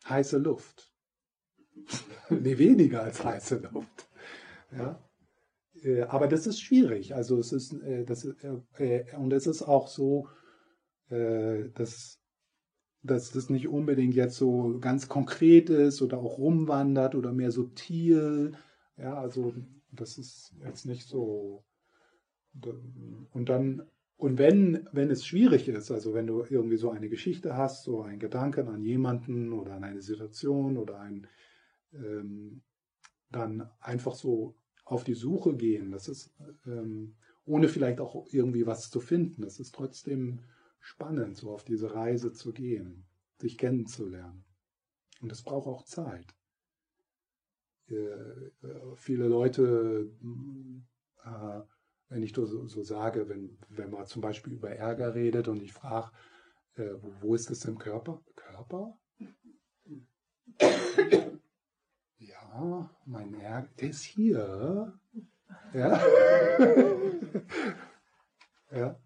Heiße 0.08 0.38
Luft. 0.38 0.92
nee, 2.30 2.58
weniger 2.58 3.02
als 3.04 3.22
heiße 3.22 3.58
Luft. 3.72 4.08
Ja? 4.72 5.00
Äh, 5.82 6.02
aber 6.02 6.28
das 6.28 6.46
ist 6.46 6.60
schwierig. 6.60 7.14
Also 7.14 7.38
es 7.38 7.52
ist, 7.52 7.72
äh, 7.82 8.04
das, 8.04 8.24
äh, 8.24 9.04
und 9.16 9.32
es 9.32 9.46
ist 9.46 9.62
auch 9.62 9.88
so, 9.88 10.28
dass, 11.74 12.22
dass 13.02 13.32
das 13.32 13.50
nicht 13.50 13.68
unbedingt 13.68 14.14
jetzt 14.14 14.36
so 14.36 14.78
ganz 14.78 15.08
konkret 15.08 15.68
ist 15.68 16.00
oder 16.00 16.16
auch 16.16 16.38
rumwandert 16.38 17.14
oder 17.14 17.32
mehr 17.34 17.50
subtil. 17.50 18.52
Ja, 18.96 19.18
also 19.18 19.52
das 19.90 20.16
ist 20.16 20.54
jetzt 20.64 20.86
nicht 20.86 21.06
so. 21.06 21.66
Und 23.32 23.50
dann, 23.50 23.82
und 24.16 24.38
wenn, 24.38 24.88
wenn 24.92 25.10
es 25.10 25.26
schwierig 25.26 25.68
ist, 25.68 25.90
also 25.90 26.14
wenn 26.14 26.26
du 26.26 26.44
irgendwie 26.48 26.78
so 26.78 26.88
eine 26.88 27.10
Geschichte 27.10 27.58
hast, 27.58 27.84
so 27.84 28.00
einen 28.00 28.18
Gedanken 28.18 28.68
an 28.68 28.82
jemanden 28.82 29.52
oder 29.52 29.74
an 29.74 29.84
eine 29.84 30.00
Situation 30.00 30.78
oder 30.78 30.98
ein, 30.98 31.26
ähm, 31.92 32.62
dann 33.30 33.68
einfach 33.80 34.14
so 34.14 34.54
auf 34.84 35.04
die 35.04 35.14
Suche 35.14 35.54
gehen. 35.54 35.90
Das 35.90 36.08
ist, 36.08 36.34
ähm, 36.66 37.16
ohne 37.44 37.68
vielleicht 37.68 38.00
auch 38.00 38.26
irgendwie 38.30 38.66
was 38.66 38.90
zu 38.90 39.00
finden. 39.00 39.42
Das 39.42 39.60
ist 39.60 39.74
trotzdem 39.74 40.40
spannend, 40.80 41.36
so 41.36 41.50
auf 41.50 41.64
diese 41.64 41.94
Reise 41.94 42.32
zu 42.32 42.52
gehen, 42.52 43.06
sich 43.38 43.58
kennenzulernen. 43.58 44.44
Und 45.20 45.30
das 45.30 45.42
braucht 45.42 45.68
auch 45.68 45.84
Zeit. 45.84 46.34
Äh, 47.88 47.94
äh, 47.94 48.50
viele 48.96 49.28
Leute, 49.28 50.10
äh, 51.24 51.60
wenn 52.08 52.22
ich 52.22 52.34
so, 52.34 52.44
so, 52.44 52.82
sage, 52.82 53.28
wenn, 53.28 53.58
wenn 53.68 53.90
man 53.90 54.06
zum 54.06 54.20
Beispiel 54.22 54.54
über 54.54 54.70
Ärger 54.70 55.14
redet 55.14 55.48
und 55.48 55.62
ich 55.62 55.72
frage, 55.72 56.10
äh, 56.74 56.90
wo, 57.00 57.12
wo 57.20 57.34
ist 57.34 57.50
es 57.50 57.64
im 57.64 57.78
Körper? 57.78 58.22
Körper? 58.34 58.98
mein 63.06 63.34
Ärger, 63.34 63.68
der 63.80 63.90
ist 63.90 64.02
hier. 64.02 64.98
Ja. 65.72 66.00
ja. 68.70 69.00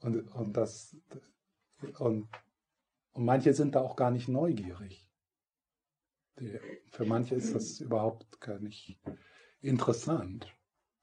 Und, 0.00 0.28
und 0.34 0.56
das 0.56 0.96
und, 1.98 2.28
und 3.12 3.24
manche 3.24 3.52
sind 3.54 3.74
da 3.74 3.80
auch 3.80 3.96
gar 3.96 4.10
nicht 4.10 4.28
neugierig. 4.28 5.06
Die, 6.38 6.58
für 6.90 7.04
manche 7.04 7.36
ist 7.36 7.54
das 7.54 7.80
überhaupt 7.80 8.40
gar 8.40 8.58
nicht 8.58 8.98
interessant. 9.60 10.52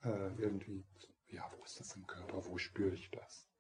Äh, 0.04 0.36
irgendwie, 0.38 0.86
ja, 1.28 1.50
wo 1.56 1.64
ist 1.64 1.80
das 1.80 1.96
im 1.96 2.06
Körper? 2.06 2.46
Wo 2.46 2.58
spüre 2.58 2.94
ich 2.96 3.10
das? 3.12 3.51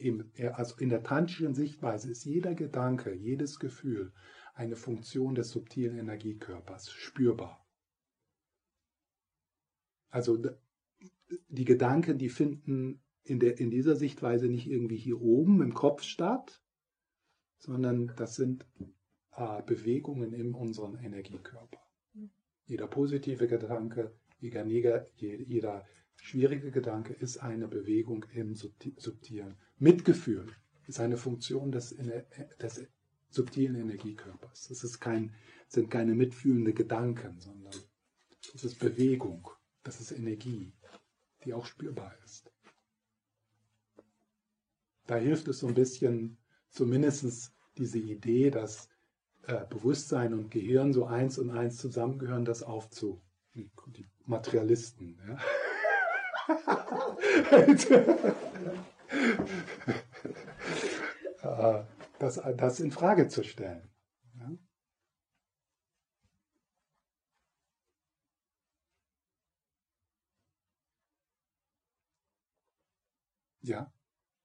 Im, 0.00 0.32
also 0.54 0.76
in 0.78 0.88
der 0.88 1.02
tantischen 1.02 1.54
Sichtweise 1.54 2.10
ist 2.10 2.24
jeder 2.24 2.54
Gedanke, 2.54 3.12
jedes 3.12 3.58
Gefühl 3.58 4.12
eine 4.54 4.76
Funktion 4.76 5.34
des 5.34 5.50
subtilen 5.50 5.98
Energiekörpers, 5.98 6.90
spürbar. 6.90 7.66
Also 10.08 10.42
die 11.48 11.64
Gedanken, 11.64 12.18
die 12.18 12.30
finden 12.30 13.02
in, 13.22 13.38
der, 13.38 13.60
in 13.60 13.70
dieser 13.70 13.94
Sichtweise 13.94 14.48
nicht 14.48 14.66
irgendwie 14.66 14.96
hier 14.96 15.20
oben 15.20 15.62
im 15.62 15.74
Kopf 15.74 16.02
statt, 16.02 16.62
sondern 17.58 18.12
das 18.16 18.36
sind 18.36 18.66
äh, 19.32 19.62
Bewegungen 19.62 20.32
in 20.32 20.54
unserem 20.54 20.96
Energiekörper. 20.96 21.78
Jeder 22.64 22.86
positive 22.86 23.46
Gedanke, 23.48 24.14
jeder, 24.40 25.06
jeder 25.16 25.86
schwierige 26.20 26.70
Gedanke 26.70 27.12
ist 27.12 27.38
eine 27.38 27.68
Bewegung 27.68 28.24
im 28.32 28.54
subtilen 28.54 29.56
Mitgefühl 29.78 30.46
ist 30.90 31.00
eine 31.00 31.16
Funktion 31.16 31.72
des, 31.72 31.96
des 32.60 32.86
subtilen 33.30 33.76
Energiekörpers. 33.76 34.70
Ist 34.70 35.00
kein, 35.00 35.34
sind 35.68 35.90
keine 35.90 36.14
mitfühlende 36.14 36.74
Gedanken, 36.74 37.38
sondern 37.38 37.72
das 38.52 38.64
ist 38.64 38.78
Bewegung, 38.78 39.48
das 39.82 40.00
ist 40.00 40.12
Energie, 40.12 40.72
die 41.44 41.54
auch 41.54 41.64
spürbar 41.64 42.14
ist. 42.24 42.50
Da 45.06 45.16
hilft 45.16 45.48
es 45.48 45.60
so 45.60 45.68
ein 45.68 45.74
bisschen, 45.74 46.38
zumindest 46.70 47.52
diese 47.78 47.98
Idee, 47.98 48.50
dass 48.50 48.88
äh, 49.46 49.64
Bewusstsein 49.66 50.34
und 50.34 50.50
Gehirn 50.50 50.92
so 50.92 51.06
eins 51.06 51.38
und 51.38 51.50
eins 51.50 51.76
zusammengehören, 51.78 52.44
das 52.44 52.62
aufzu. 52.62 53.22
Die 53.54 54.06
Materialisten. 54.26 55.18
Ja? 55.26 55.38
Äh, 61.42 61.84
das, 62.18 62.40
das 62.56 62.80
in 62.80 62.90
Frage 62.90 63.28
zu 63.28 63.42
stellen. 63.44 63.90
Ja? 73.62 73.92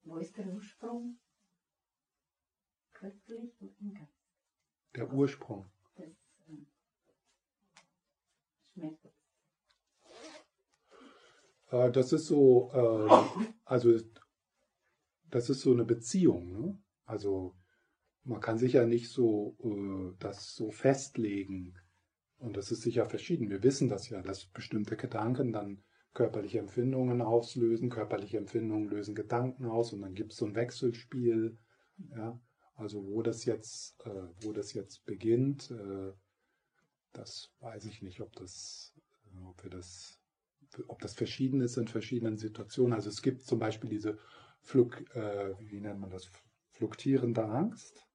Wo 0.03 0.17
ist 0.17 0.37
der 0.37 0.45
Ursprung? 0.47 1.19
Körperlich 2.91 3.59
und 3.61 3.79
im 3.79 3.93
Geist. 3.93 4.11
Der 4.95 5.11
Ursprung. 5.11 5.71
Das 5.95 6.05
ähm, 6.47 6.67
Schmerz. 8.73 9.14
Äh, 11.75 11.91
das 11.91 12.13
ist 12.13 12.27
so, 12.27 12.71
äh, 12.73 13.43
also 13.65 13.97
das 15.29 15.49
ist 15.49 15.61
so 15.61 15.73
eine 15.73 15.85
Beziehung. 15.85 16.51
Ne? 16.51 16.79
Also 17.05 17.55
man 18.23 18.39
kann 18.39 18.57
sicher 18.57 18.85
nicht 18.85 19.09
so 19.09 19.57
äh, 19.63 20.15
das 20.19 20.55
so 20.55 20.71
festlegen. 20.71 21.75
Und 22.37 22.57
das 22.57 22.71
ist 22.71 22.81
sicher 22.81 23.05
verschieden. 23.05 23.49
Wir 23.49 23.63
wissen 23.63 23.87
das 23.87 24.09
ja, 24.09 24.21
dass 24.21 24.47
bestimmte 24.47 24.97
Gedanken 24.97 25.51
dann 25.53 25.83
körperliche 26.13 26.59
Empfindungen 26.59 27.21
auslösen, 27.21 27.89
körperliche 27.89 28.37
Empfindungen 28.37 28.87
lösen 28.87 29.15
Gedanken 29.15 29.65
aus 29.65 29.93
und 29.93 30.01
dann 30.01 30.13
gibt 30.13 30.31
es 30.31 30.37
so 30.37 30.45
ein 30.45 30.55
Wechselspiel. 30.55 31.57
Ja? 32.15 32.39
Also 32.75 33.05
wo 33.05 33.21
das 33.21 33.45
jetzt, 33.45 33.99
äh, 34.05 34.27
wo 34.41 34.51
das 34.51 34.73
jetzt 34.73 35.05
beginnt, 35.05 35.71
äh, 35.71 36.11
das 37.13 37.53
weiß 37.59 37.85
ich 37.85 38.01
nicht, 38.01 38.21
ob 38.21 38.33
das, 38.35 38.93
ob 39.45 39.63
wir 39.63 39.69
das, 39.69 40.19
ob 40.87 41.01
das 41.01 41.13
verschieden 41.13 41.61
ist 41.61 41.77
in 41.77 41.87
verschiedenen 41.87 42.37
Situationen. 42.37 42.93
Also 42.93 43.09
es 43.09 43.21
gibt 43.21 43.43
zum 43.43 43.59
Beispiel 43.59 43.89
diese 43.89 44.17
Flug, 44.61 45.01
äh, 45.15 45.53
wie 45.59 45.79
nennt 45.79 45.99
man 45.99 46.09
das, 46.09 46.29
fluktierende 46.71 47.45
Angst. 47.45 48.05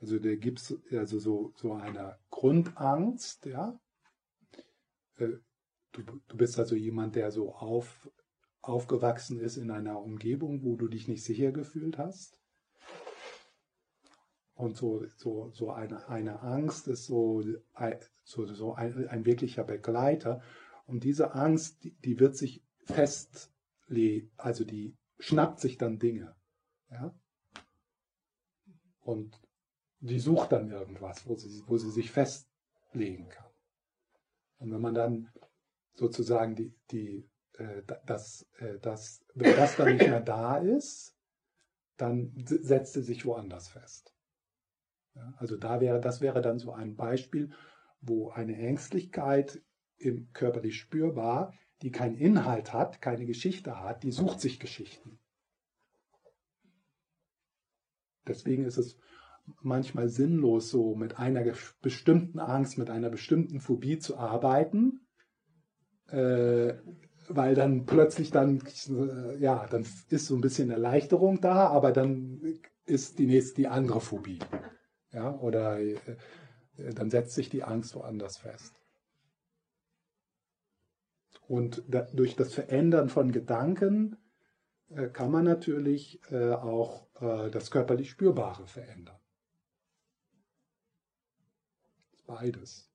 Also 0.00 0.18
da 0.18 0.34
gibt 0.34 0.60
es 0.60 0.78
also 0.92 1.18
so, 1.18 1.52
so 1.56 1.72
eine 1.72 2.18
Grundangst, 2.30 3.46
ja. 3.46 3.78
Äh, 5.16 5.38
du, 5.92 6.02
du 6.02 6.36
bist 6.36 6.58
also 6.58 6.74
jemand, 6.74 7.16
der 7.16 7.30
so 7.30 7.54
auf, 7.54 8.10
aufgewachsen 8.60 9.40
ist 9.40 9.56
in 9.56 9.70
einer 9.70 10.00
Umgebung, 10.00 10.62
wo 10.62 10.76
du 10.76 10.88
dich 10.88 11.08
nicht 11.08 11.24
sicher 11.24 11.52
gefühlt 11.52 11.96
hast. 11.96 12.38
Und 14.54 14.76
so, 14.76 15.04
so, 15.16 15.50
so 15.52 15.70
eine, 15.70 16.08
eine 16.08 16.40
Angst 16.42 16.86
ist 16.86 17.06
so, 17.06 17.42
so, 18.22 18.46
so 18.46 18.74
ein, 18.74 19.08
ein 19.08 19.24
wirklicher 19.24 19.64
Begleiter. 19.64 20.42
Und 20.86 21.04
diese 21.04 21.34
Angst, 21.34 21.82
die, 21.84 21.92
die 22.00 22.18
wird 22.20 22.36
sich 22.36 22.62
festlegen, 22.84 24.30
also 24.36 24.64
die 24.64 24.96
schnappt 25.18 25.60
sich 25.60 25.78
dann 25.78 25.98
Dinge. 25.98 26.36
Ja? 26.90 27.14
Und 29.00 29.40
die 30.00 30.20
sucht 30.20 30.52
dann 30.52 30.70
irgendwas, 30.70 31.26
wo 31.26 31.36
sie, 31.36 31.62
wo 31.66 31.78
sie 31.78 31.90
sich 31.90 32.10
festlegen 32.10 33.28
kann. 33.28 33.50
Und 34.58 34.72
wenn 34.72 34.80
man 34.80 34.94
dann 34.94 35.30
sozusagen 35.94 36.54
die, 36.54 36.74
die, 36.90 37.30
äh, 37.54 37.82
das, 38.06 38.46
äh, 38.58 38.78
das, 38.80 39.24
wenn 39.34 39.56
das 39.56 39.76
dann 39.76 39.96
nicht 39.96 40.08
mehr 40.08 40.20
da 40.20 40.58
ist, 40.58 41.16
dann 41.96 42.34
setzt 42.46 42.94
sie 42.94 43.02
sich 43.02 43.24
woanders 43.24 43.68
fest. 43.68 44.14
Ja, 45.14 45.32
also 45.36 45.56
da 45.56 45.80
wäre, 45.80 46.00
das 46.00 46.20
wäre 46.20 46.42
dann 46.42 46.58
so 46.58 46.72
ein 46.72 46.96
Beispiel, 46.96 47.52
wo 48.00 48.30
eine 48.30 48.56
Ängstlichkeit 48.56 49.62
im 50.04 50.32
körperlich 50.32 50.78
spürbar, 50.78 51.54
die 51.82 51.90
keinen 51.90 52.16
Inhalt 52.16 52.72
hat, 52.72 53.00
keine 53.00 53.26
Geschichte 53.26 53.80
hat, 53.80 54.02
die 54.02 54.12
sucht 54.12 54.40
sich 54.40 54.60
Geschichten. 54.60 55.18
Deswegen 58.26 58.64
ist 58.64 58.78
es 58.78 58.98
manchmal 59.60 60.08
sinnlos, 60.08 60.70
so 60.70 60.94
mit 60.94 61.18
einer 61.18 61.44
bestimmten 61.82 62.38
Angst, 62.38 62.78
mit 62.78 62.88
einer 62.88 63.10
bestimmten 63.10 63.60
Phobie 63.60 63.98
zu 63.98 64.16
arbeiten, 64.16 65.06
äh, 66.08 66.74
weil 67.28 67.54
dann 67.54 67.84
plötzlich 67.84 68.30
dann, 68.30 68.62
äh, 68.88 69.36
ja, 69.38 69.66
dann 69.66 69.86
ist 70.08 70.26
so 70.26 70.34
ein 70.34 70.40
bisschen 70.40 70.70
Erleichterung 70.70 71.40
da, 71.40 71.68
aber 71.68 71.92
dann 71.92 72.58
ist 72.86 73.18
die 73.18 73.26
nächste 73.26 73.56
die 73.56 73.68
andere 73.68 74.00
Phobie. 74.00 74.38
Ja, 75.12 75.34
oder 75.38 75.78
äh, 75.80 75.98
dann 76.76 77.10
setzt 77.10 77.34
sich 77.34 77.48
die 77.50 77.62
Angst 77.62 77.94
woanders 77.94 78.38
fest. 78.38 78.83
Und 81.46 81.82
da, 81.88 82.02
durch 82.12 82.36
das 82.36 82.54
Verändern 82.54 83.08
von 83.08 83.32
Gedanken 83.32 84.16
äh, 84.88 85.08
kann 85.08 85.30
man 85.30 85.44
natürlich 85.44 86.20
äh, 86.30 86.52
auch 86.52 87.06
äh, 87.20 87.50
das 87.50 87.70
körperlich 87.70 88.10
Spürbare 88.10 88.66
verändern. 88.66 89.18
Beides. 92.26 92.90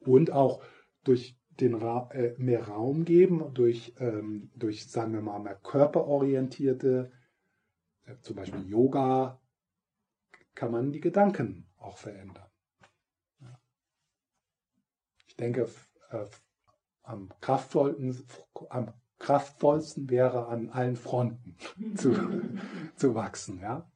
Und 0.00 0.30
auch 0.30 0.62
durch 1.04 1.38
den 1.60 1.74
Ra 1.74 2.10
äh, 2.12 2.34
mehr 2.36 2.68
Raum 2.68 3.04
geben, 3.04 3.54
durch, 3.54 3.94
ähm, 3.98 4.50
durch, 4.54 4.90
sagen 4.90 5.14
wir 5.14 5.22
mal, 5.22 5.38
mehr 5.38 5.56
körperorientierte, 5.56 7.10
äh, 8.04 8.16
zum 8.20 8.36
Beispiel 8.36 8.68
Yoga, 8.68 9.40
kann 10.54 10.70
man 10.70 10.92
die 10.92 11.00
Gedanken 11.00 11.66
auch 11.78 11.96
verändern. 11.96 12.46
Ich 15.26 15.36
denke, 15.36 15.68
äh, 16.10 16.26
am, 17.06 17.30
kraftvollsten, 17.40 18.26
am 18.68 18.92
kraftvollsten 19.18 20.10
wäre 20.10 20.46
an 20.48 20.70
allen 20.70 20.96
Fronten 20.96 21.56
zu, 21.96 22.14
zu 22.96 23.14
wachsen. 23.14 23.60
Ja? 23.60 23.90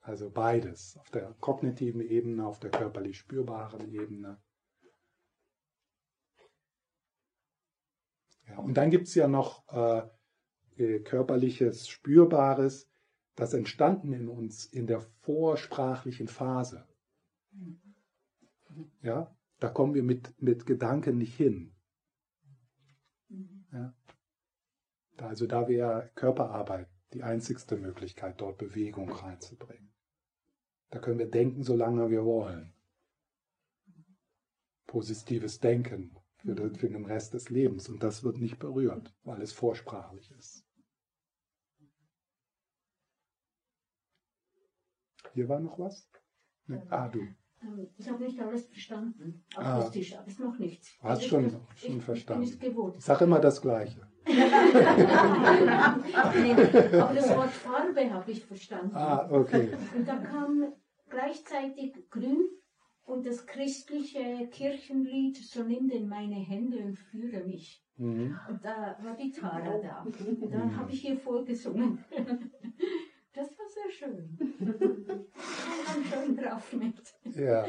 Also 0.00 0.30
beides, 0.30 0.96
auf 0.98 1.10
der 1.10 1.34
kognitiven 1.40 2.00
Ebene, 2.00 2.46
auf 2.46 2.60
der 2.60 2.70
körperlich 2.70 3.18
spürbaren 3.18 3.92
Ebene. 3.92 4.42
Ja, 8.48 8.58
und 8.58 8.74
dann 8.74 8.90
gibt 8.90 9.08
es 9.08 9.14
ja 9.14 9.28
noch 9.28 9.66
äh, 9.68 10.02
äh, 10.76 11.00
körperliches, 11.00 11.88
spürbares, 11.88 12.90
das 13.36 13.54
entstanden 13.54 14.12
in 14.12 14.28
uns 14.28 14.66
in 14.66 14.86
der 14.86 15.00
vorsprachlichen 15.00 16.28
Phase. 16.28 16.86
Ja, 19.02 19.34
da 19.58 19.68
kommen 19.68 19.94
wir 19.94 20.02
mit, 20.02 20.34
mit 20.40 20.66
Gedanken 20.66 21.18
nicht 21.18 21.34
hin. 21.34 21.74
Ja. 23.72 23.94
Also 25.16 25.46
da 25.46 25.68
wäre 25.68 26.10
Körperarbeit 26.14 26.88
die 27.12 27.22
einzigste 27.22 27.76
Möglichkeit, 27.76 28.40
dort 28.40 28.58
Bewegung 28.58 29.10
reinzubringen. 29.10 29.92
Da 30.90 30.98
können 30.98 31.18
wir 31.18 31.30
denken, 31.30 31.62
solange 31.62 32.10
wir 32.10 32.24
wollen. 32.24 32.72
Positives 34.86 35.60
Denken 35.60 36.16
für 36.36 36.54
den, 36.54 37.04
Rest 37.06 37.34
des 37.34 37.50
Lebens. 37.50 37.88
Und 37.88 38.02
das 38.02 38.22
wird 38.22 38.38
nicht 38.38 38.58
berührt, 38.58 39.14
weil 39.22 39.40
es 39.40 39.52
vorsprachlich 39.52 40.30
ist. 40.32 40.64
Hier 45.32 45.48
war 45.48 45.58
noch 45.58 45.78
was? 45.78 46.08
Nee. 46.66 46.80
Ah, 46.90 47.08
du. 47.08 47.20
Ähm, 47.20 47.88
ich 47.96 48.08
habe 48.08 48.22
nicht 48.22 48.38
alles 48.38 48.66
verstanden. 48.66 49.44
Akustisch, 49.56 50.14
ah. 50.14 50.20
aber 50.20 50.28
es 50.28 50.38
noch 50.38 50.58
nichts. 50.58 50.96
Hast 51.00 51.22
also 51.22 51.28
schon, 51.28 51.46
ich, 51.46 51.80
schon 51.80 51.98
ich, 51.98 52.04
verstanden. 52.04 52.44
Ich, 52.44 52.62
ich 52.98 53.04
sag 53.04 53.20
immer 53.20 53.40
das 53.40 53.60
Gleiche. 53.60 54.08
Aber 56.14 57.14
das 57.14 57.36
Wort 57.36 57.50
Farbe 57.50 58.10
habe 58.12 58.30
ich 58.30 58.44
verstanden. 58.44 58.96
Ah, 58.96 59.28
okay. 59.30 59.70
Und 59.94 60.08
da 60.08 60.16
kam 60.16 60.72
gleichzeitig 61.08 62.08
grün 62.10 62.48
und 63.04 63.26
das 63.26 63.46
christliche 63.46 64.48
Kirchenlied, 64.50 65.36
so 65.36 65.62
nimm 65.62 65.88
denn 65.88 66.08
meine 66.08 66.36
Hände 66.36 66.78
und 66.78 66.98
führe 66.98 67.44
mich. 67.44 67.84
Mhm. 67.96 68.38
Und 68.48 68.64
da 68.64 68.96
war 69.02 69.14
die 69.14 69.30
Tara 69.30 69.78
da. 69.78 70.02
Und 70.02 70.52
dann 70.52 70.76
habe 70.76 70.90
ich 70.90 71.08
ihr 71.08 71.18
vorgesungen. 71.18 72.04
Das 73.34 73.48
war 73.58 73.68
sehr 73.68 73.90
schön. 73.90 74.38
Ich 74.38 76.08
schön 76.08 76.36
drauf 76.36 76.72
mit. 76.72 76.94
Ja. 77.36 77.66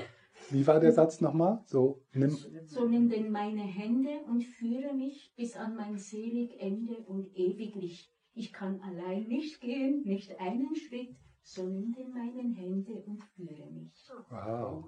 Wie 0.49 0.65
war 0.67 0.79
der 0.79 0.91
Satz 0.91 1.21
nochmal? 1.21 1.60
So 1.65 2.01
nimm, 2.13 2.36
so 2.67 2.88
nimm 2.88 3.10
denn 3.10 3.31
meine 3.31 3.63
Hände 3.63 4.10
und 4.27 4.43
führe 4.43 4.93
mich 4.93 5.34
bis 5.36 5.55
an 5.55 5.75
mein 5.75 5.97
selig 5.97 6.60
Ende 6.60 6.97
und 7.08 7.27
ewiglich. 7.36 8.12
Ich 8.36 8.53
kann 8.53 8.79
allein 8.81 9.27
nicht 9.27 9.62
gehen, 9.62 10.03
nicht 10.03 10.39
einen 10.39 10.75
Schritt, 10.75 11.15
so 11.41 11.63
nimm 11.63 11.93
denn 11.93 12.12
meine 12.12 12.55
Hände 12.55 13.03
und 13.05 13.23
führe 13.36 13.71
mich. 13.71 14.08
Wow. 14.29 14.84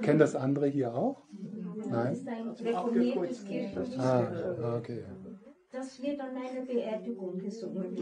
Kennen 0.00 0.18
das 0.18 0.34
andere 0.34 0.66
hier 0.68 0.94
auch? 0.94 1.22
Nein. 1.90 2.14
Das 2.14 2.60
ist 2.60 2.66
ein 2.66 2.74
reformiertes 2.74 3.44
Kirchenlied. 3.44 3.98
Ah, 3.98 4.76
okay. 4.78 5.02
Das 5.74 6.00
wird 6.00 6.20
an 6.20 6.28
meiner 6.32 6.64
Beerdigung 6.64 7.36
gesungen. 7.36 7.96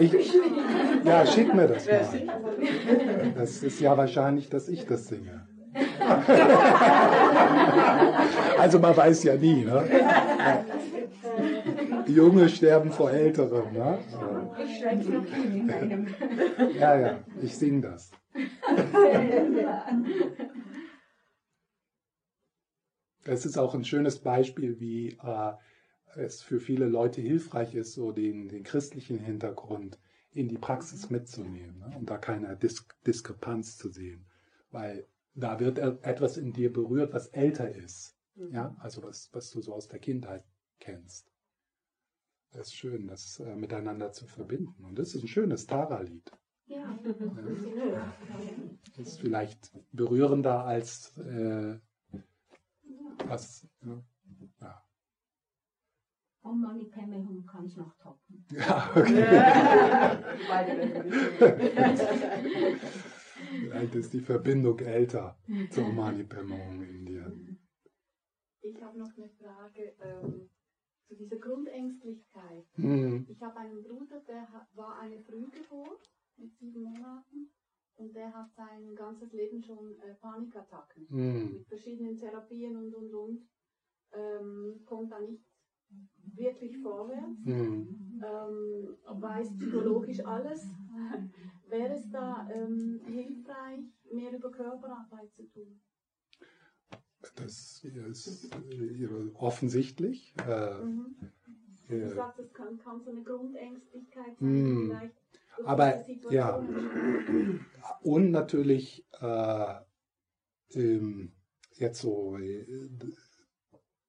ich, 0.00 0.12
ja, 1.04 1.24
schick 1.24 1.54
mir 1.54 1.68
das 1.68 1.86
mal. 1.86 2.02
Das 3.36 3.62
ist 3.62 3.78
ja 3.78 3.96
wahrscheinlich, 3.96 4.48
dass 4.48 4.68
ich 4.68 4.84
das 4.86 5.06
singe. 5.06 5.46
also 8.58 8.80
man 8.80 8.96
weiß 8.96 9.22
ja 9.22 9.36
nie. 9.36 9.64
Ne? 9.64 9.84
Junge 12.08 12.48
sterben 12.48 12.90
vor 12.90 13.12
Älteren. 13.12 13.72
Ne? 13.72 13.98
Ich 14.64 14.80
schreibe 14.80 15.08
noch 15.12 15.26
hin 15.26 15.54
in 15.54 15.66
meinem. 15.66 16.08
Ja, 16.76 16.98
ja, 16.98 17.18
ich 17.40 17.56
singe 17.56 17.82
das. 17.82 18.10
Es 23.30 23.46
ist 23.46 23.58
auch 23.58 23.76
ein 23.76 23.84
schönes 23.84 24.18
Beispiel, 24.18 24.80
wie 24.80 25.16
äh, 25.22 25.52
es 26.16 26.42
für 26.42 26.58
viele 26.58 26.86
Leute 26.86 27.20
hilfreich 27.20 27.76
ist, 27.76 27.92
so 27.92 28.10
den, 28.10 28.48
den 28.48 28.64
christlichen 28.64 29.20
Hintergrund 29.20 30.00
in 30.32 30.48
die 30.48 30.58
Praxis 30.58 31.10
mitzunehmen 31.10 31.78
ne? 31.78 31.96
und 31.96 32.10
da 32.10 32.18
keine 32.18 32.56
Dis 32.56 32.88
Diskrepanz 33.06 33.78
zu 33.78 33.88
sehen. 33.88 34.26
Weil 34.72 35.06
da 35.34 35.60
wird 35.60 35.78
etwas 35.78 36.38
in 36.38 36.52
dir 36.52 36.72
berührt, 36.72 37.12
was 37.12 37.28
älter 37.28 37.72
ist. 37.72 38.16
Mhm. 38.34 38.52
Ja, 38.52 38.76
also 38.80 39.04
was, 39.04 39.30
was 39.32 39.50
du 39.50 39.60
so 39.60 39.74
aus 39.74 39.86
der 39.86 40.00
Kindheit 40.00 40.42
kennst. 40.80 41.30
Das 42.50 42.66
ist 42.66 42.74
schön, 42.74 43.06
das 43.06 43.38
äh, 43.38 43.54
miteinander 43.54 44.10
zu 44.10 44.26
verbinden. 44.26 44.84
Und 44.84 44.98
das 44.98 45.14
ist 45.14 45.22
ein 45.22 45.28
schönes 45.28 45.68
Tara-Lied. 45.68 46.32
Ja. 46.66 46.98
ja. 47.94 48.14
Das 48.96 49.06
ist 49.06 49.20
vielleicht 49.20 49.70
berührender 49.92 50.64
als 50.64 51.16
äh, 51.18 51.78
was. 53.26 53.66
Ja. 54.60 54.84
Und 56.42 56.60
Mani 56.60 56.84
Pemme 56.84 57.44
kann 57.50 57.66
es 57.66 57.76
noch 57.76 57.96
toppen. 57.98 58.46
Ja, 58.50 58.90
okay. 58.96 59.24
Vielleicht 63.60 63.94
ist 63.94 64.12
die 64.12 64.20
Verbindung 64.20 64.78
älter 64.78 65.38
zur 65.70 65.88
Mani 65.92 66.24
Pemme 66.24 66.84
in 66.86 67.04
dir. 67.04 67.32
Ich 68.62 68.82
habe 68.82 68.98
noch 68.98 69.10
eine 69.16 69.30
Frage. 69.30 69.94
Ähm 70.02 70.50
zu 71.10 71.16
dieser 71.16 71.38
Grundängstlichkeit. 71.38 72.66
Mhm. 72.76 73.26
Ich 73.28 73.42
habe 73.42 73.58
einen 73.58 73.82
Bruder, 73.82 74.20
der 74.28 74.46
war 74.74 75.00
eine 75.00 75.20
Frühgeburt 75.22 76.08
mit 76.36 76.56
sieben 76.56 76.84
Monaten 76.84 77.50
und 78.00 78.14
der 78.14 78.32
hat 78.32 78.52
sein 78.54 78.94
ganzes 78.94 79.32
Leben 79.32 79.62
schon 79.62 79.98
äh, 80.00 80.14
Panikattacken 80.14 81.06
mm. 81.08 81.52
mit 81.52 81.68
verschiedenen 81.68 82.16
Therapien 82.16 82.76
und 82.76 82.94
und 82.94 83.14
und. 83.14 83.48
Ähm, 84.12 84.80
kommt 84.86 85.12
da 85.12 85.20
nicht 85.20 85.44
wirklich 86.34 86.76
vorwärts, 86.78 87.44
mm. 87.44 88.22
ähm, 88.24 88.96
weiß 89.06 89.56
psychologisch 89.58 90.24
alles. 90.24 90.66
Wäre 91.68 91.94
es 91.94 92.10
da 92.10 92.48
ähm, 92.52 93.00
hilfreich, 93.06 93.84
mehr 94.12 94.32
über 94.32 94.50
Körperarbeit 94.50 95.32
zu 95.34 95.44
tun? 95.48 95.80
Das 97.36 97.84
ist 97.84 98.50
äh, 98.54 99.08
offensichtlich. 99.34 100.34
Äh, 100.48 100.82
mhm. 100.82 101.16
Du 101.88 102.08
sagst, 102.08 102.38
es 102.38 102.52
kann, 102.52 102.78
kann, 102.78 103.00
so 103.02 103.10
eine 103.10 103.22
Grundängstlichkeit 103.22 104.38
sein, 104.38 104.48
mm. 104.48 104.86
vielleicht 104.86 105.19
aber 105.64 106.04
ja, 106.30 106.62
und 108.02 108.30
natürlich 108.30 109.06
äh, 109.20 109.74
ähm, 110.74 111.32
jetzt 111.74 112.00
so 112.00 112.36
äh, 112.36 112.66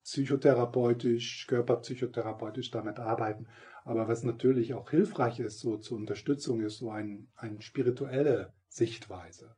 psychotherapeutisch, 0.04 1.48
körperpsychotherapeutisch 1.48 2.72
damit 2.72 3.00
arbeiten. 3.00 3.48
Aber 3.84 4.08
was 4.08 4.24
natürlich 4.24 4.74
auch 4.74 4.90
hilfreich 4.90 5.40
ist, 5.40 5.60
so 5.60 5.78
zur 5.78 5.98
Unterstützung, 5.98 6.62
ist 6.62 6.78
so 6.78 6.92
ein, 6.92 7.30
eine 7.36 7.62
spirituelle 7.62 8.54
Sichtweise. 8.68 9.56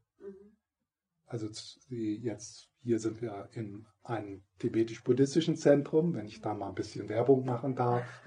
Mhm. 1.34 1.40
Also 1.40 1.48
jetzt 1.90 2.70
hier 2.84 3.00
sind 3.00 3.22
wir 3.22 3.48
in 3.54 3.86
einem 4.04 4.42
tibetisch-buddhistischen 4.60 5.56
Zentrum, 5.56 6.14
wenn 6.14 6.26
ich 6.26 6.42
da 6.42 6.54
mal 6.54 6.68
ein 6.68 6.76
bisschen 6.76 7.08
Werbung 7.08 7.46
machen 7.46 7.76
darf. 7.76 8.04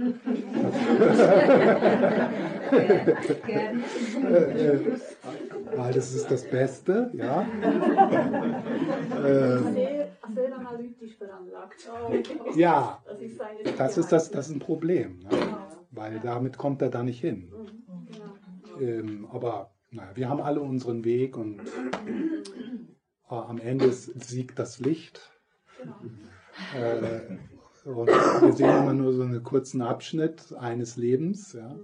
Weil 5.77 5.93
das 5.93 6.15
ist 6.15 6.31
das 6.31 6.49
Beste, 6.49 7.11
ja. 7.13 7.47
Sehr, 9.23 10.09
sehr 10.35 10.59
analytisch 10.59 11.19
veranlagt. 11.19 11.87
Ja, 12.55 13.05
das 13.77 13.99
ist, 13.99 14.11
das, 14.11 14.31
das 14.31 14.49
ist 14.49 14.55
ein 14.55 14.61
Problem, 14.61 15.19
ne? 15.19 15.29
weil 15.91 16.19
damit 16.21 16.57
kommt 16.57 16.81
er 16.81 16.89
da 16.89 17.03
nicht 17.03 17.21
hin. 17.21 17.53
Ähm, 18.81 19.27
aber 19.31 19.77
naja, 19.91 20.11
wir 20.15 20.29
haben 20.29 20.41
alle 20.41 20.61
unseren 20.61 21.05
Weg 21.05 21.37
und 21.37 21.61
äh, 21.61 21.63
am 23.29 23.59
Ende 23.59 23.93
siegt 23.93 24.59
das 24.59 24.79
Licht. 24.79 25.31
Genau. 25.81 25.97
Äh, 26.75 27.39
und 27.85 28.09
wir 28.09 28.53
sehen 28.53 28.69
immer 28.69 28.95
nur 28.95 29.13
so 29.13 29.23
einen 29.23 29.43
kurzen 29.43 29.83
Abschnitt 29.83 30.53
eines 30.55 30.97
Lebens. 30.97 31.53
Ja. 31.53 31.79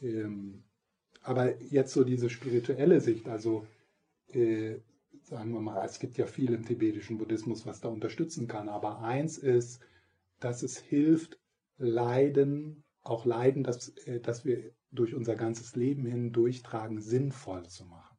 Ähm, 0.00 0.64
aber 1.22 1.60
jetzt 1.62 1.92
so 1.92 2.04
diese 2.04 2.28
spirituelle 2.28 3.00
Sicht, 3.00 3.28
also 3.28 3.66
äh, 4.32 4.80
sagen 5.22 5.52
wir 5.52 5.60
mal, 5.60 5.84
es 5.84 5.98
gibt 5.98 6.18
ja 6.18 6.26
viel 6.26 6.52
im 6.52 6.64
tibetischen 6.64 7.18
Buddhismus, 7.18 7.64
was 7.64 7.80
da 7.80 7.88
unterstützen 7.88 8.48
kann. 8.48 8.68
Aber 8.68 9.00
eins 9.00 9.38
ist, 9.38 9.80
dass 10.40 10.62
es 10.62 10.78
hilft, 10.78 11.38
Leiden, 11.78 12.84
auch 13.02 13.24
Leiden, 13.24 13.62
das, 13.62 13.90
äh, 14.06 14.20
das 14.20 14.44
wir 14.44 14.72
durch 14.90 15.14
unser 15.14 15.36
ganzes 15.36 15.74
Leben 15.74 16.04
hindurchtragen, 16.04 17.00
sinnvoll 17.00 17.66
zu 17.68 17.86
machen. 17.86 18.11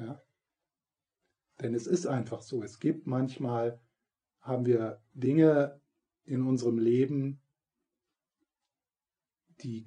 Ja? 0.00 0.22
Denn 1.60 1.74
es 1.74 1.86
ist 1.86 2.06
einfach 2.06 2.42
so, 2.42 2.62
es 2.62 2.80
gibt 2.80 3.06
manchmal, 3.06 3.80
haben 4.40 4.64
wir 4.64 5.02
Dinge 5.12 5.80
in 6.24 6.46
unserem 6.46 6.78
Leben, 6.78 7.42
die, 9.60 9.86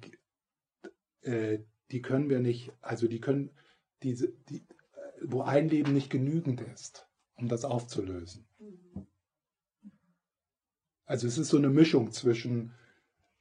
äh, 1.22 1.58
die 1.90 2.00
können 2.00 2.30
wir 2.30 2.38
nicht, 2.38 2.72
also 2.80 3.08
die 3.08 3.20
können, 3.20 3.50
diese, 4.02 4.28
die, 4.48 4.64
wo 5.22 5.42
ein 5.42 5.68
Leben 5.68 5.92
nicht 5.92 6.10
genügend 6.10 6.60
ist, 6.60 7.08
um 7.34 7.48
das 7.48 7.64
aufzulösen. 7.64 8.46
Also 11.06 11.26
es 11.26 11.38
ist 11.38 11.48
so 11.48 11.56
eine 11.56 11.70
Mischung 11.70 12.12
zwischen 12.12 12.72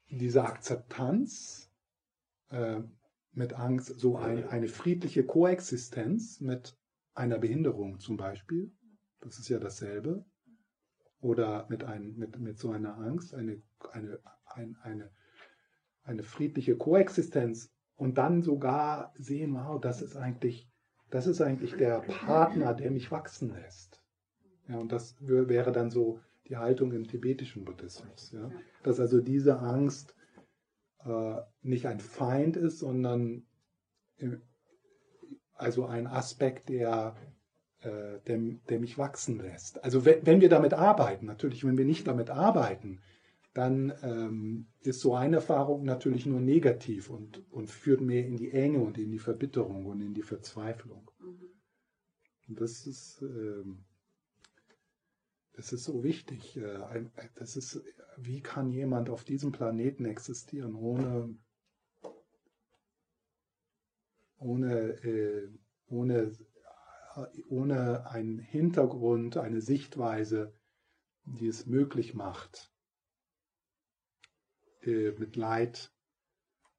dieser 0.10 0.46
Akzeptanz, 0.46 1.72
äh, 2.50 2.82
mit 3.34 3.54
Angst, 3.54 4.00
so 4.00 4.18
ein, 4.18 4.48
eine 4.48 4.68
friedliche 4.68 5.26
Koexistenz 5.26 6.40
mit 6.40 6.78
einer 7.14 7.40
Behinderung 7.40 8.00
zum 8.00 8.18
Beispiel, 8.18 8.72
das 9.22 9.40
ist 9.40 9.50
ja 9.50 9.60
dasselbe, 9.60 10.26
oder 11.20 11.66
mit, 11.70 11.84
ein, 11.84 12.16
mit, 12.18 12.40
mit 12.40 12.60
so 12.60 12.72
einer 12.72 12.98
Angst, 12.98 13.34
eine, 13.34 13.62
eine, 13.92 14.20
ein, 14.46 14.76
eine, 14.82 15.10
eine 16.04 16.24
friedliche 16.24 16.76
Koexistenz 16.76 17.72
und 17.96 18.18
dann 18.18 18.42
sogar 18.42 19.14
sehen, 19.18 19.54
wow, 19.54 19.80
das 19.80 20.02
ist 20.02 20.18
eigentlich, 20.18 20.70
das 21.10 21.28
ist 21.28 21.42
eigentlich 21.42 21.76
der 21.76 22.02
Partner, 22.02 22.74
der 22.74 22.92
mich 22.92 23.12
wachsen 23.12 23.54
lässt. 23.54 24.04
Ja, 24.68 24.78
und 24.78 24.92
das 24.92 25.16
wäre 25.20 25.72
dann 25.72 25.90
so 25.90 26.20
die 26.48 26.58
Haltung 26.58 26.92
im 26.92 27.08
tibetischen 27.08 27.64
Buddhismus. 27.64 28.32
Ja? 28.32 28.52
Dass 28.84 29.00
also 29.00 29.22
diese 29.22 29.60
Angst 29.60 30.16
äh, 31.06 31.42
nicht 31.62 31.86
ein 31.88 32.00
Feind 32.00 32.58
ist, 32.58 32.80
sondern 32.80 33.46
äh, 34.18 34.38
also 35.56 35.86
ein 35.86 36.08
Aspekt, 36.08 36.70
der, 36.70 37.16
äh, 37.82 38.20
der, 38.28 38.40
der, 38.70 38.80
mich 38.80 38.98
wachsen 38.98 39.40
lässt. 39.40 39.84
Also 39.84 40.06
wenn, 40.06 40.26
wenn, 40.26 40.42
wir 40.42 40.50
damit 40.50 40.74
arbeiten, 40.74 41.26
natürlich, 41.26 41.66
wenn 41.66 41.78
wir 41.78 41.86
nicht 41.86 42.08
damit 42.08 42.30
arbeiten, 42.30 43.02
dann 43.54 43.94
ähm, 44.02 44.68
ist 44.82 45.00
so 45.00 45.14
eine 45.14 45.38
Erfahrung 45.38 45.84
natürlich 45.84 46.26
nur 46.26 46.40
negativ 46.40 47.10
und, 47.10 47.44
und 47.52 47.70
führt 47.70 48.02
mehr 48.02 48.26
in 48.26 48.36
die 48.36 48.52
Enge 48.52 48.80
und 48.80 48.98
in 48.98 49.12
die 49.12 49.20
Verbitterung 49.20 49.86
und 49.86 50.02
in 50.02 50.14
die 50.14 50.24
Verzweiflung. 50.24 51.10
Mhm. 51.20 51.50
Und 52.48 52.62
das 52.62 52.88
ist, 52.88 53.22
ähm, 53.22 53.86
das 55.54 55.72
ist 55.72 55.84
so 55.84 56.04
wichtig. 56.04 56.58
Äh, 56.58 57.06
das 57.36 57.56
ist, 57.56 57.82
wie 58.18 58.42
kann 58.42 58.72
jemand 58.72 59.10
auf 59.10 59.24
diesem 59.24 59.52
Planeten 59.52 60.06
existieren 60.06 60.76
ohne, 60.76 61.36
ohne, 64.38 64.74
äh, 65.04 65.50
ohne, 65.88 66.34
ohne 67.50 68.10
einen 68.10 68.40
Hintergrund, 68.40 69.38
eine 69.38 69.62
Sichtweise, 69.62 70.54
die 71.26 71.48
es 71.48 71.66
möglich 71.66 72.14
macht, 72.14 72.72
äh, 74.82 75.12
mit 75.12 75.36
Leid 75.36 75.92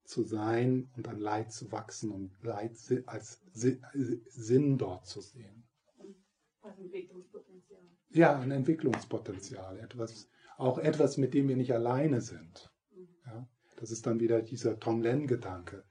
zu 0.05 0.23
sein 0.23 0.91
und 0.97 1.09
an 1.09 1.19
Leid 1.19 1.53
zu 1.53 1.73
wachsen 1.73 2.11
und 2.11 2.37
Leid 2.43 2.77
als 3.07 3.41
Sinn 3.53 4.77
dort 4.77 5.07
zu 5.07 5.23
sehen. 5.23 5.67
Also 6.65 6.81
Entwicklungspotenzial. 6.81 7.83
Ja, 8.11 8.39
ein 8.39 8.51
Entwicklungspotenzial. 8.51 9.79
Etwas, 9.81 10.31
auch 10.57 10.79
etwas, 10.79 11.19
mit 11.19 11.35
dem 11.35 11.49
wir 11.49 11.57
nicht 11.57 11.75
alleine 11.75 12.23
sind. 12.23 12.73
Ja, 13.27 13.47
das 13.77 13.91
ist 13.91 14.07
dann 14.07 14.19
wieder 14.19 14.41
dieser 14.41 14.81
Tonglen-Gedanke. 14.81 15.85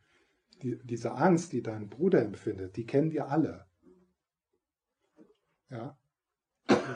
Die, 0.64 0.80
diese 0.84 1.12
Angst, 1.14 1.54
die 1.54 1.62
dein 1.62 1.90
Bruder 1.90 2.24
empfindet, 2.24 2.76
die 2.76 2.88
kennen 2.88 3.12
wir 3.12 3.30
alle. 3.30 3.68
Ja? 5.70 5.96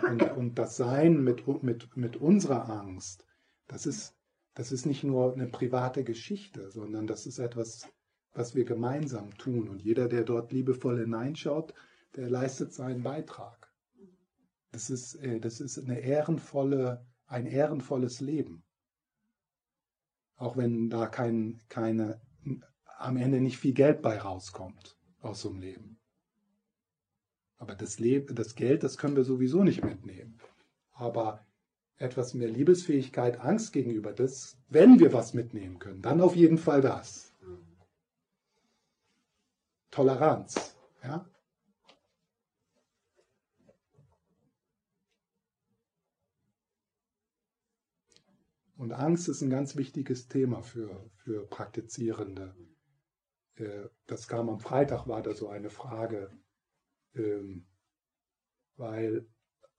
Und, 0.09 0.23
und 0.37 0.55
das 0.55 0.77
Sein 0.77 1.23
mit, 1.23 1.45
mit, 1.61 1.95
mit 1.95 2.15
unserer 2.17 2.69
Angst, 2.69 3.25
das 3.67 3.85
ist, 3.85 4.15
das 4.55 4.71
ist 4.71 4.87
nicht 4.87 5.03
nur 5.03 5.33
eine 5.33 5.47
private 5.47 6.03
Geschichte, 6.03 6.71
sondern 6.71 7.05
das 7.05 7.27
ist 7.27 7.37
etwas, 7.37 7.87
was 8.33 8.55
wir 8.55 8.65
gemeinsam 8.65 9.37
tun. 9.37 9.67
Und 9.69 9.83
jeder, 9.83 10.07
der 10.07 10.23
dort 10.23 10.51
liebevoll 10.51 10.99
hineinschaut, 10.99 11.75
der 12.15 12.29
leistet 12.29 12.73
seinen 12.73 13.03
Beitrag. 13.03 13.56
Das 14.71 14.89
ist, 14.89 15.15
äh, 15.15 15.39
das 15.39 15.59
ist 15.59 15.77
eine 15.79 15.99
ehrenvolle, 15.99 17.05
ein 17.25 17.45
ehrenvolles 17.45 18.21
Leben. 18.21 18.63
Auch 20.35 20.55
wenn 20.55 20.89
da 20.89 21.07
kein, 21.07 21.59
keine, 21.69 22.21
am 22.97 23.17
Ende 23.17 23.41
nicht 23.41 23.57
viel 23.57 23.73
Geld 23.73 24.01
bei 24.01 24.19
rauskommt 24.19 24.97
aus 25.21 25.41
so 25.41 25.49
einem 25.49 25.59
Leben. 25.59 25.99
Aber 27.57 27.75
das, 27.75 27.99
Leben, 27.99 28.35
das 28.35 28.55
Geld, 28.55 28.83
das 28.83 28.97
können 28.97 29.15
wir 29.15 29.23
sowieso 29.23 29.63
nicht 29.63 29.83
mitnehmen. 29.83 30.39
Aber 30.93 31.45
etwas 31.97 32.33
mehr 32.33 32.49
Liebesfähigkeit, 32.49 33.39
Angst 33.39 33.73
gegenüber 33.73 34.13
das, 34.13 34.57
wenn 34.69 34.99
wir 34.99 35.13
was 35.13 35.33
mitnehmen 35.33 35.79
können, 35.79 36.01
dann 36.01 36.21
auf 36.21 36.35
jeden 36.35 36.59
Fall 36.59 36.81
das. 36.81 37.33
Toleranz. 39.89 40.75
Ja? 41.03 41.25
Und 48.77 48.93
Angst 48.93 49.27
ist 49.27 49.41
ein 49.41 49.49
ganz 49.49 49.75
wichtiges 49.75 50.27
Thema 50.27 50.61
für, 50.61 51.09
für 51.15 51.47
Praktizierende. 51.47 52.55
Äh, 53.55 53.89
das 54.05 54.27
kam 54.27 54.49
am 54.49 54.59
Freitag, 54.59 55.07
war 55.07 55.23
da 55.23 55.33
so 55.33 55.49
eine 55.49 55.71
Frage, 55.71 56.31
ähm, 57.15 57.65
weil 58.75 59.27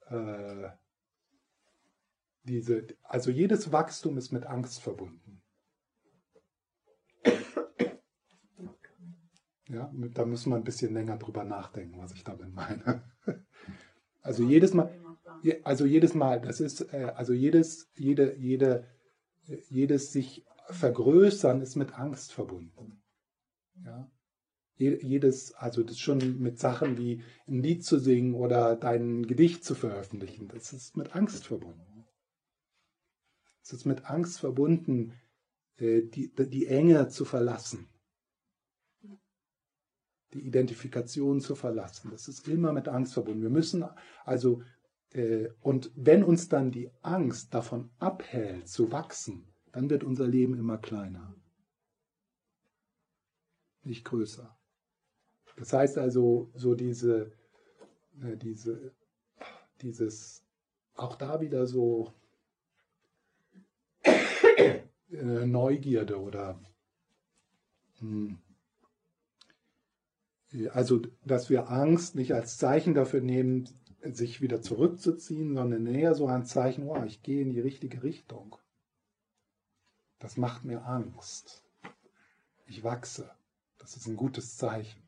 äh, 0.09 0.69
diese, 2.43 2.89
also 3.05 3.31
jedes 3.31 3.71
Wachstum 3.71 4.19
ist 4.19 4.33
mit 4.33 4.47
Angst 4.47 4.81
verbunden. 4.81 5.43
Ja, 9.69 9.93
da 10.15 10.25
müssen 10.25 10.51
wir 10.51 10.57
ein 10.57 10.65
bisschen 10.65 10.95
länger 10.95 11.19
drüber 11.19 11.45
nachdenken, 11.45 11.99
was 11.99 12.13
ich 12.13 12.25
damit 12.25 12.53
meine. 12.53 13.05
Also 14.23 14.43
jedes 14.43 14.75
Mal, 14.75 14.91
also 15.65 15.87
jedes 15.87 16.15
Mal, 16.15 16.41
das 16.41 16.61
ist, 16.61 16.93
äh, 16.93 17.13
also 17.17 17.33
jedes, 17.33 17.91
jede, 17.97 18.37
jede, 18.37 18.87
jedes 19.69 20.13
sich 20.13 20.45
vergrößern 20.71 21.61
ist 21.63 21.77
mit 21.77 21.99
Angst 21.99 22.33
verbunden. 22.33 23.03
Ja? 23.85 24.11
Jedes, 24.77 25.55
also 25.55 25.83
das 25.83 25.99
schon 25.99 26.41
mit 26.41 26.61
Sachen 26.61 26.99
wie 26.99 27.25
ein 27.49 27.63
Lied 27.63 27.85
zu 27.85 27.99
singen 27.99 28.35
oder 28.35 28.77
dein 28.77 29.27
Gedicht 29.27 29.65
zu 29.65 29.75
veröffentlichen, 29.75 30.47
das 30.47 30.73
ist 30.73 30.97
mit 30.97 31.17
Angst 31.17 31.47
verbunden. 31.47 32.05
Es 33.63 33.73
ist 33.73 33.87
mit 33.87 34.05
Angst 34.05 34.39
verbunden, 34.39 35.15
äh, 35.79 36.03
die, 36.03 36.33
die 36.33 36.67
Enge 36.67 37.09
zu 37.09 37.25
verlassen 37.25 37.89
die 40.35 40.47
Identifikation 40.47 41.41
zu 41.41 41.55
verlassen. 41.55 42.11
Das 42.11 42.29
ist 42.29 42.49
immer 42.49 42.73
mit 42.73 42.89
Angst 42.89 43.15
verbunden. 43.15 43.43
Wir 43.43 43.51
müssen 43.51 43.85
also, 44.25 44.63
und 45.61 45.91
wenn 45.95 46.23
uns 46.23 46.49
dann 46.49 46.71
die 46.71 46.91
Angst 47.03 47.55
davon 47.55 47.91
abhält 47.99 48.69
zu 48.69 48.93
wachsen, 48.93 49.47
dann 49.73 49.89
wird 49.89 50.05
unser 50.05 50.27
Leben 50.27 50.55
immer 50.59 50.79
kleiner, 50.79 51.35
nicht 53.83 54.05
größer. 54.05 54.57
Das 55.57 55.73
heißt 55.73 55.99
also, 55.99 56.51
so 56.55 56.75
diese, 56.75 57.33
äh, 58.23 58.37
diese, 58.37 58.95
dieses, 59.81 60.45
auch 60.95 61.17
da 61.17 61.41
wieder 61.41 61.67
so 61.67 62.13
äh, 64.05 65.47
Neugierde 65.47 66.21
oder 66.21 66.61
hm, 67.99 68.39
also, 70.73 71.03
dass 71.25 71.51
wir 71.51 71.71
Angst 71.71 72.15
nicht 72.15 72.33
als 72.33 72.57
Zeichen 72.57 72.95
dafür 72.95 73.21
nehmen, 73.21 73.69
sich 74.03 74.41
wieder 74.41 74.63
zurückzuziehen, 74.63 75.55
sondern 75.55 75.87
eher 75.87 76.15
so 76.15 76.27
ein 76.27 76.45
Zeichen, 76.45 76.89
oh, 76.89 77.03
ich 77.05 77.23
gehe 77.23 77.43
in 77.43 77.51
die 77.51 77.61
richtige 77.61 78.03
Richtung. 78.03 78.57
Das 80.19 80.37
macht 80.37 80.65
mir 80.65 80.85
Angst. 80.87 81.65
Ich 82.67 82.85
wachse. 82.85 83.31
Das 83.79 83.97
ist 83.97 84.07
ein 84.07 84.17
gutes 84.17 84.57
Zeichen. 84.57 85.03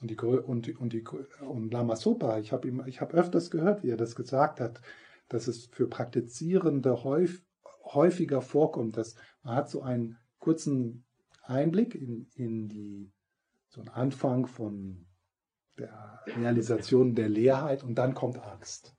Und, 0.00 0.10
die, 0.10 0.16
und, 0.16 0.78
und, 0.78 0.92
die, 0.92 1.04
und 1.40 1.72
Lama 1.72 1.96
Sopa, 1.96 2.38
ich 2.38 2.52
habe 2.52 2.70
hab 2.70 3.14
öfters 3.14 3.50
gehört, 3.50 3.82
wie 3.82 3.90
er 3.90 3.96
das 3.96 4.14
gesagt 4.14 4.60
hat, 4.60 4.80
dass 5.28 5.48
es 5.48 5.66
für 5.66 5.88
Praktizierende 5.88 7.02
häufig, 7.02 7.42
häufiger 7.84 8.42
vorkommt, 8.42 8.96
dass 8.96 9.16
man 9.42 9.56
hat 9.56 9.70
so 9.70 9.82
einen 9.82 10.18
kurzen 10.38 11.04
Einblick 11.42 11.94
in, 11.94 12.28
in 12.34 12.68
die, 12.68 13.10
so 13.78 13.82
einen 13.82 13.94
Anfang 13.94 14.46
von 14.48 15.06
der 15.78 16.20
Realisation 16.26 17.14
der 17.14 17.28
Leerheit 17.28 17.84
und 17.84 17.94
dann 17.94 18.12
kommt 18.12 18.38
Angst. 18.38 18.96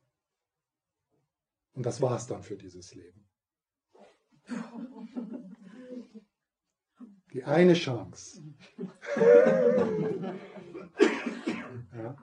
Und 1.74 1.86
das 1.86 2.02
war 2.02 2.16
es 2.16 2.28
dann 2.28 2.44
für 2.44 2.56
dieses 2.56 2.96
Leben. 2.96 3.30
Die 7.34 7.44
eine 7.44 7.74
Chance. 7.74 8.42
ja. 11.94 12.16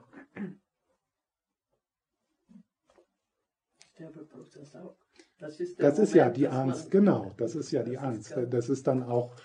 Das 5.39 5.59
ist, 5.59 5.79
das 5.79 5.99
ist 5.99 6.15
ja 6.15 6.29
die 6.29 6.47
Angst, 6.47 6.89
genau, 6.89 7.33
das 7.37 7.55
ist 7.55 7.71
ja 7.71 7.83
die 7.83 7.97
Angst. 7.99 8.35
Das 8.49 8.69
ist 8.69 8.87
dann 8.87 9.03
auch 9.03 9.35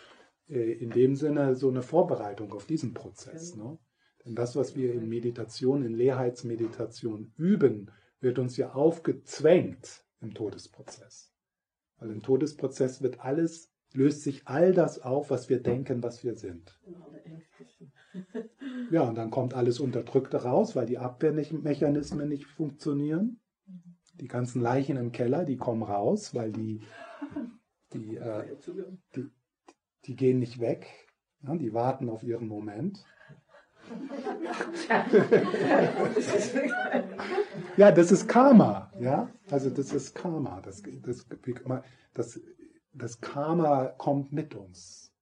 in 0.46 0.90
dem 0.90 1.16
Sinne 1.16 1.54
so 1.54 1.68
eine 1.68 1.82
Vorbereitung 1.82 2.52
auf 2.52 2.66
diesen 2.66 2.94
Prozess. 2.94 3.52
Genau. 3.52 3.72
Ne? 3.72 3.78
Denn 4.24 4.34
das, 4.34 4.54
was 4.54 4.76
wir 4.76 4.92
in 4.92 5.08
Meditation, 5.08 5.82
in 5.82 5.94
Leerheitsmeditation 5.94 7.32
üben, 7.36 7.90
wird 8.20 8.38
uns 8.38 8.56
ja 8.56 8.72
aufgezwängt 8.72 10.04
im 10.20 10.34
Todesprozess. 10.34 11.32
Weil 11.98 12.10
im 12.10 12.22
Todesprozess 12.22 13.02
wird 13.02 13.20
alles, 13.20 13.72
löst 13.92 14.22
sich 14.22 14.46
all 14.46 14.72
das 14.72 15.00
auf, 15.00 15.30
was 15.30 15.48
wir 15.48 15.60
denken, 15.60 16.02
was 16.02 16.22
wir 16.22 16.34
sind. 16.34 16.78
Ja, 18.90 19.02
und 19.02 19.16
dann 19.16 19.30
kommt 19.30 19.54
alles 19.54 19.80
Unterdrückte 19.80 20.42
raus, 20.42 20.76
weil 20.76 20.86
die 20.86 20.98
Abwehrmechanismen 20.98 22.28
nicht 22.28 22.46
funktionieren. 22.46 23.40
Die 24.14 24.28
ganzen 24.28 24.60
Leichen 24.60 24.96
im 24.96 25.12
Keller, 25.12 25.44
die 25.44 25.56
kommen 25.56 25.82
raus, 25.82 26.34
weil 26.34 26.52
die, 26.52 26.82
die, 27.92 28.16
äh, 28.16 28.56
die, 29.16 29.30
die, 30.06 30.16
gehen 30.16 30.38
nicht 30.38 30.60
weg. 30.60 30.86
Ja, 31.42 31.56
die 31.56 31.72
warten 31.72 32.08
auf 32.08 32.22
ihren 32.22 32.46
Moment. 32.48 33.04
ja, 37.76 37.90
das 37.90 38.12
ist 38.12 38.28
Karma. 38.28 38.92
Ja, 39.00 39.30
also 39.50 39.70
das 39.70 39.92
ist 39.92 40.14
Karma. 40.14 40.60
Das, 40.60 40.82
das, 41.02 41.26
das, 42.14 42.40
das 42.92 43.20
Karma 43.20 43.86
kommt 43.86 44.32
mit 44.32 44.54
uns. 44.54 45.12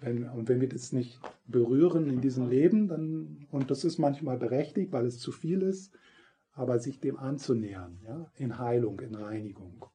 Wenn, 0.00 0.28
und 0.28 0.48
wenn 0.48 0.60
wir 0.60 0.68
das 0.68 0.92
nicht 0.92 1.18
berühren 1.46 2.08
in 2.08 2.20
diesem 2.20 2.48
Leben, 2.48 2.88
dann, 2.88 3.46
und 3.50 3.70
das 3.70 3.84
ist 3.84 3.98
manchmal 3.98 4.36
berechtigt, 4.36 4.92
weil 4.92 5.06
es 5.06 5.18
zu 5.18 5.32
viel 5.32 5.62
ist, 5.62 5.96
aber 6.52 6.78
sich 6.78 7.00
dem 7.00 7.18
anzunähern, 7.18 7.98
ja, 8.04 8.30
in 8.36 8.58
Heilung, 8.58 9.00
in 9.00 9.14
Reinigung. 9.14 9.86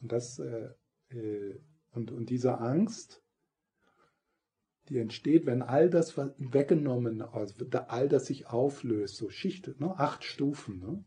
Und 0.00 0.12
das 0.12 0.38
äh, 0.38 0.70
äh, 1.10 1.60
und, 1.98 2.12
und 2.12 2.30
diese 2.30 2.58
Angst, 2.58 3.22
die 4.88 4.98
entsteht, 4.98 5.44
wenn 5.44 5.62
all 5.62 5.90
das 5.90 6.16
weggenommen, 6.16 7.20
also 7.20 7.66
all 7.88 8.08
das 8.08 8.26
sich 8.26 8.46
auflöst, 8.46 9.16
so 9.16 9.28
Schichten, 9.28 9.74
ne, 9.78 9.98
acht 9.98 10.24
Stufen, 10.24 10.78
ne, 10.78 11.04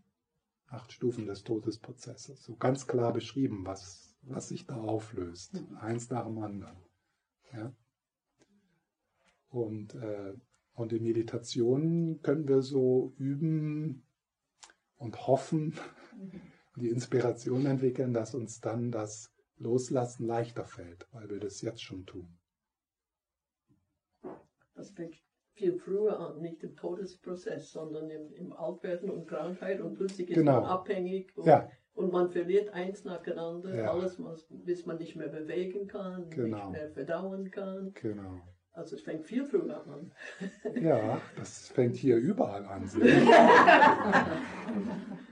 acht 0.67 0.91
Stufen 0.91 1.25
des 1.25 1.43
Todesprozesses, 1.43 2.43
so 2.43 2.55
ganz 2.57 2.85
klar 2.87 3.13
beschrieben, 3.13 3.65
was, 3.65 4.15
was 4.23 4.49
sich 4.49 4.67
da 4.67 4.75
auflöst, 4.75 5.55
eins 5.79 6.09
nach 6.09 6.25
dem 6.25 6.37
anderen. 6.39 6.77
Ja. 7.53 7.73
Und, 9.49 9.95
äh, 9.95 10.33
und 10.73 10.93
in 10.93 11.03
Meditation 11.03 12.21
können 12.21 12.47
wir 12.47 12.61
so 12.61 13.13
üben, 13.17 14.03
und 15.01 15.25
hoffen, 15.25 15.73
die 16.75 16.89
Inspiration 16.89 17.65
entwickeln, 17.65 18.13
dass 18.13 18.35
uns 18.35 18.61
dann 18.61 18.91
das 18.91 19.33
Loslassen 19.61 20.25
leichter 20.25 20.65
fällt, 20.65 21.07
weil 21.11 21.29
wir 21.29 21.39
das 21.39 21.61
jetzt 21.61 21.83
schon 21.83 22.05
tun. 22.05 22.37
Das 24.75 24.91
fängt 24.91 25.15
viel 25.53 25.77
früher 25.77 26.19
an, 26.19 26.41
nicht 26.41 26.63
im 26.63 26.75
Todesprozess, 26.75 27.71
sondern 27.71 28.09
im, 28.09 28.33
im 28.33 28.51
Altwerden 28.53 29.09
und 29.09 29.27
Krankheit 29.27 29.79
und 29.81 29.95
plötzlich 29.95 30.29
ist 30.29 30.35
genau. 30.35 30.61
man 30.61 30.69
abhängig 30.69 31.37
und, 31.37 31.45
ja. 31.45 31.69
und, 31.93 32.11
man 32.11 32.29
verliert 32.29 32.69
eins 32.69 33.03
nach 33.03 33.21
dem 33.21 33.37
anderen, 33.37 33.77
ja. 33.77 33.91
alles, 33.91 34.19
bis 34.49 34.85
man 34.85 34.97
nicht 34.97 35.15
mehr 35.15 35.27
bewegen 35.27 35.87
kann, 35.87 36.29
genau. 36.29 36.57
nicht 36.57 36.71
mehr 36.71 36.89
verdauen 36.91 37.51
kann. 37.51 37.93
Genau. 37.93 38.41
Also 38.73 38.95
es 38.95 39.01
fängt 39.01 39.25
viel 39.25 39.43
früher 39.45 39.85
an. 39.85 40.13
Ja, 40.81 41.19
das 41.35 41.67
fängt 41.67 41.97
hier 41.97 42.15
überall 42.15 42.65
an. 42.65 42.89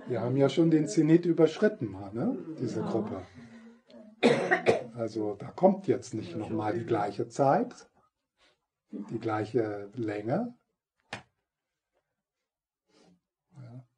Wir 0.07 0.21
haben 0.21 0.35
ja 0.37 0.49
schon 0.49 0.69
den 0.69 0.87
Zenit 0.87 1.25
überschritten, 1.25 1.91
ne? 2.13 2.37
diese 2.59 2.81
Gruppe. 2.81 3.21
Also 4.95 5.35
da 5.35 5.49
kommt 5.51 5.87
jetzt 5.87 6.13
nicht 6.13 6.35
nochmal 6.35 6.77
die 6.77 6.85
gleiche 6.85 7.27
Zeit, 7.27 7.89
die 8.91 9.19
gleiche 9.19 9.89
Länge. 9.93 10.57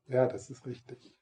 Ja, 0.06 0.28
das 0.28 0.50
ist 0.50 0.66
richtig. 0.66 1.16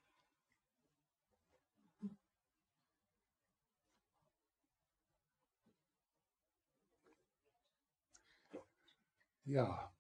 Ja. 9.46 9.92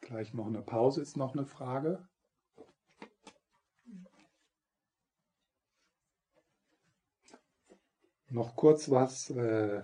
Gleich 0.00 0.32
noch 0.34 0.46
eine 0.46 0.62
Pause, 0.62 1.02
ist 1.02 1.16
noch 1.16 1.34
eine 1.34 1.46
Frage. 1.46 2.08
Noch 8.30 8.56
kurz 8.56 8.90
was 8.90 9.30
äh, 9.30 9.82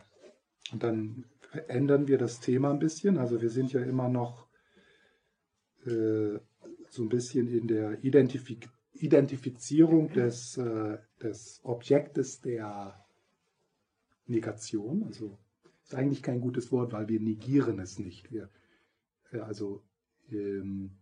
und 0.72 0.82
dann 0.82 1.24
ändern 1.68 2.08
wir 2.08 2.18
das 2.18 2.40
Thema 2.40 2.70
ein 2.70 2.78
bisschen. 2.78 3.18
Also 3.18 3.40
wir 3.40 3.50
sind 3.50 3.72
ja 3.72 3.82
immer 3.82 4.08
noch 4.08 4.46
äh, 5.84 6.38
so 6.88 7.02
ein 7.02 7.08
bisschen 7.08 7.48
in 7.48 7.66
der 7.66 8.02
Identifiz 8.04 8.68
Identifizierung 8.94 10.12
des, 10.12 10.58
äh, 10.58 10.98
des 11.20 11.60
Objektes 11.64 12.40
der 12.40 13.02
Negation, 14.26 15.04
also 15.04 15.38
ist 15.82 15.94
eigentlich 15.94 16.22
kein 16.22 16.40
gutes 16.40 16.70
Wort, 16.70 16.92
weil 16.92 17.08
wir 17.08 17.20
negieren 17.20 17.78
es 17.80 17.98
nicht. 17.98 18.30
Wir, 18.30 18.48
äh, 19.32 19.38
also 19.38 19.82
ähm, 20.30 20.92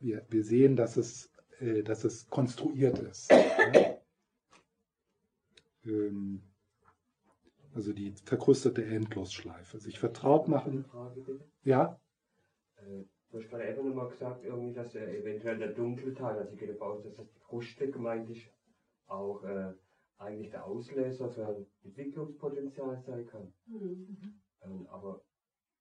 wir, 0.00 0.26
wir 0.28 0.44
sehen, 0.44 0.76
dass 0.76 0.96
es, 0.96 1.30
äh, 1.60 1.82
dass 1.82 2.04
es 2.04 2.28
konstruiert 2.28 2.98
ist. 2.98 3.30
Ja? 3.30 3.97
Ähm, 5.84 6.42
Also 7.74 7.92
die 7.92 8.12
verkrustete 8.24 8.84
Endlosschleife. 8.84 9.78
Sich 9.78 9.98
vertraut 9.98 10.48
machen. 10.48 10.84
Ja? 11.62 12.00
Äh, 12.76 13.04
du 13.30 13.38
hast 13.38 13.48
gerade 13.48 13.64
einfach 13.64 13.84
nochmal 13.84 14.08
gesagt, 14.08 14.44
irgendwie, 14.44 14.72
dass 14.72 14.94
äh, 14.94 15.18
eventuell 15.18 15.58
der 15.58 15.72
dunkle 15.74 16.14
Teil, 16.14 16.38
also 16.38 16.52
ich 16.52 16.58
gehe 16.58 16.68
davon 16.68 16.88
aus, 16.88 17.02
dass 17.04 17.14
das 17.14 17.30
die 17.30 17.40
Kruste 17.40 17.90
gemeint 17.90 18.30
ist, 18.30 18.50
auch 19.06 19.44
äh, 19.44 19.74
eigentlich 20.16 20.50
der 20.50 20.64
Auslöser 20.64 21.30
für 21.30 21.46
ein 21.46 21.66
Entwicklungspotenzial 21.84 23.00
sein 23.06 23.26
kann. 23.26 23.52
Mhm. 23.66 24.40
Ähm, 24.62 24.86
aber 24.88 25.22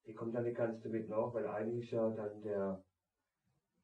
die 0.05 0.13
kommt 0.13 0.35
dann 0.35 0.43
nicht 0.43 0.57
ganz 0.57 0.81
damit 0.83 1.09
nach, 1.09 1.33
weil 1.33 1.47
eigentlich 1.47 1.89
ja 1.91 2.09
dann 2.11 2.41
der, 2.41 2.83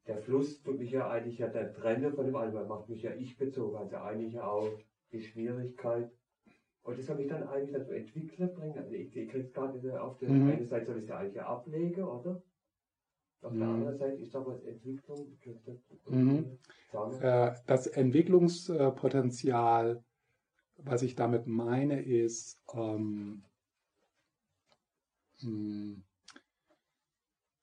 der 0.08 0.18
Fluss 0.20 0.62
tut 0.62 0.78
mich 0.78 0.92
ja 0.92 1.10
eigentlich 1.10 1.40
ja 1.40 1.48
der 1.48 1.74
Trenner 1.74 2.12
von 2.12 2.26
dem 2.26 2.36
anderen, 2.36 2.68
macht 2.68 2.90
mich 2.90 3.02
ja 3.02 3.12
ich 3.16 3.38
bezogen, 3.38 3.78
also 3.78 3.96
eigentlich 3.98 4.34
ja 4.34 4.46
auch 4.46 4.70
die 5.14 5.24
Schwierigkeit. 5.24 6.12
Und 6.84 7.00
das 7.00 7.06
soll 7.06 7.22
ich 7.22 7.30
dann 7.30 7.48
eigentlich 7.48 7.72
dazu 7.72 7.92
Entwickler 7.92 8.48
bringen. 8.48 8.78
Also 8.78 8.92
ich, 8.92 9.16
ich 9.16 9.30
kriege 9.30 9.46
es 9.46 9.54
gerade 9.54 10.02
auf 10.02 10.18
der 10.18 10.30
mhm. 10.30 10.52
einen 10.52 10.68
Seite 10.68 10.88
soll 10.88 10.98
ich 10.98 11.04
es 11.04 11.10
ja 11.10 11.18
eigentlich 11.18 11.42
ablegen, 11.42 12.04
oder? 12.04 12.44
Auf 13.42 13.52
der 13.52 13.68
mhm. 13.68 13.76
anderen 13.76 13.98
Seite 13.98 14.22
ist 14.22 14.36
aber 14.36 14.62
Entwicklung. 14.66 15.38
Mhm. 16.10 16.58
Äh, 17.22 17.54
das 17.68 17.88
Entwicklungspotenzial, 17.88 20.04
was 20.78 21.04
ich 21.04 21.16
damit 21.16 21.48
meine, 21.48 22.02
ist, 22.02 22.62
ähm, 22.74 23.44
hm, 25.40 26.04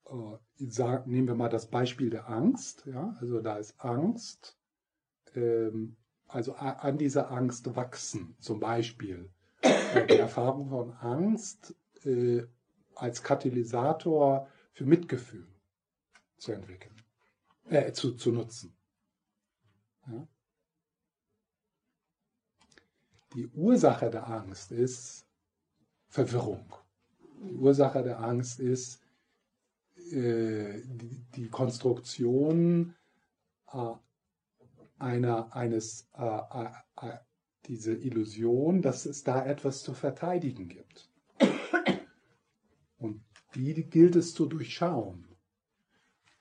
äh, 0.05 0.37
sag, 0.57 1.07
nehmen 1.07 1.27
wir 1.27 1.35
mal 1.35 1.49
das 1.49 1.69
Beispiel 1.69 2.09
der 2.09 2.29
Angst. 2.29 2.85
Ja? 2.85 3.17
Also 3.19 3.41
da 3.41 3.57
ist 3.57 3.79
Angst. 3.79 4.57
Ähm, 5.35 5.97
also 6.31 6.53
an 6.55 6.97
dieser 6.97 7.31
Angst 7.31 7.75
wachsen. 7.75 8.35
Zum 8.39 8.59
Beispiel 8.59 9.29
äh, 9.61 10.07
die 10.07 10.17
Erfahrung 10.17 10.69
von 10.69 10.93
Angst 10.93 11.75
äh, 12.03 12.43
als 12.95 13.21
Katalysator 13.23 14.47
für 14.73 14.85
Mitgefühl 14.85 15.47
zu 16.37 16.53
entwickeln, 16.53 16.95
äh, 17.69 17.91
zu, 17.91 18.13
zu 18.13 18.31
nutzen. 18.31 18.75
Ja? 20.07 20.27
Die 23.33 23.47
Ursache 23.47 24.09
der 24.09 24.27
Angst 24.27 24.71
ist 24.71 25.25
Verwirrung. 26.07 26.73
Die 27.43 27.55
Ursache 27.55 28.03
der 28.03 28.19
Angst 28.19 28.59
ist 28.59 29.01
äh, 30.11 30.81
die, 30.83 31.23
die, 31.35 31.49
Konstruktion 31.49 32.95
äh, 33.71 33.93
einer, 35.01 35.55
eines, 35.55 36.09
äh, 36.13 36.23
äh, 36.23 36.71
äh, 37.01 37.17
diese 37.65 37.93
Illusion, 37.93 38.81
dass 38.81 39.05
es 39.05 39.23
da 39.23 39.45
etwas 39.45 39.83
zu 39.83 39.93
verteidigen 39.93 40.67
gibt. 40.67 41.09
Und 42.97 43.23
die 43.55 43.89
gilt 43.89 44.15
es 44.15 44.33
zu 44.33 44.45
durchschauen. 44.45 45.27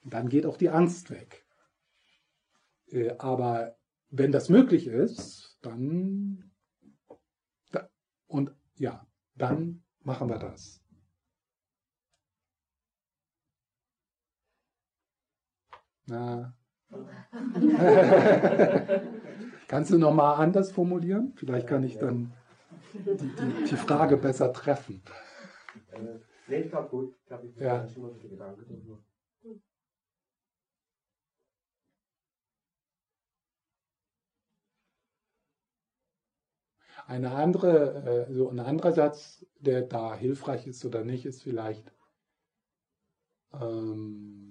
Und 0.03 0.15
dann 0.15 0.29
geht 0.29 0.47
auch 0.47 0.57
die 0.57 0.71
Angst 0.71 1.11
weg. 1.11 1.47
Äh, 2.89 3.17
aber 3.19 3.77
wenn 4.11 4.33
das 4.33 4.49
möglich 4.49 4.87
ist, 4.87 5.59
dann 5.63 6.51
und 8.27 8.55
ja, 8.77 9.07
dann 9.35 9.83
machen 10.03 10.29
wir 10.29 10.39
das. 10.39 10.81
Na. 16.07 16.55
Kannst 19.69 19.93
du 19.93 19.99
nochmal 19.99 20.43
anders 20.43 20.73
formulieren? 20.73 21.33
Vielleicht 21.37 21.69
kann 21.69 21.85
ich 21.85 21.99
dann 21.99 22.33
die, 22.93 23.15
die, 23.15 23.65
die 23.71 23.77
Frage 23.77 24.17
besser 24.17 24.53
treffen. 24.53 25.01
Nee, 26.49 26.63
ich 26.63 26.71
glaube 26.71 26.89
gut. 26.89 27.15
Ich 27.21 27.27
glaube, 27.27 27.47
ich 27.47 27.55
ja. 27.57 27.87
schon 27.89 28.03
mal 28.03 28.13
Gedanken 28.15 28.99
Eine 37.07 37.31
andere, 37.33 38.27
äh, 38.29 38.33
so 38.33 38.51
ein 38.51 38.61
anderer 38.61 38.93
Satz, 38.93 39.45
der 39.59 39.83
da 39.83 40.15
hilfreich 40.15 40.67
ist 40.67 40.85
oder 40.85 41.05
nicht, 41.05 41.27
ist 41.27 41.43
vielleicht, 41.43 41.93
ähm, 43.53 44.50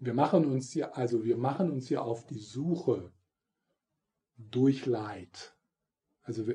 wir 0.00 0.14
machen 0.14 0.44
uns 0.44 0.72
hier, 0.72 0.96
also 0.96 1.24
wir 1.24 1.36
machen 1.36 1.70
uns 1.70 1.88
hier 1.88 2.02
auf 2.02 2.26
die 2.26 2.38
Suche 2.38 3.12
durch 4.36 4.86
Leid. 4.86 5.56
Also 6.22 6.46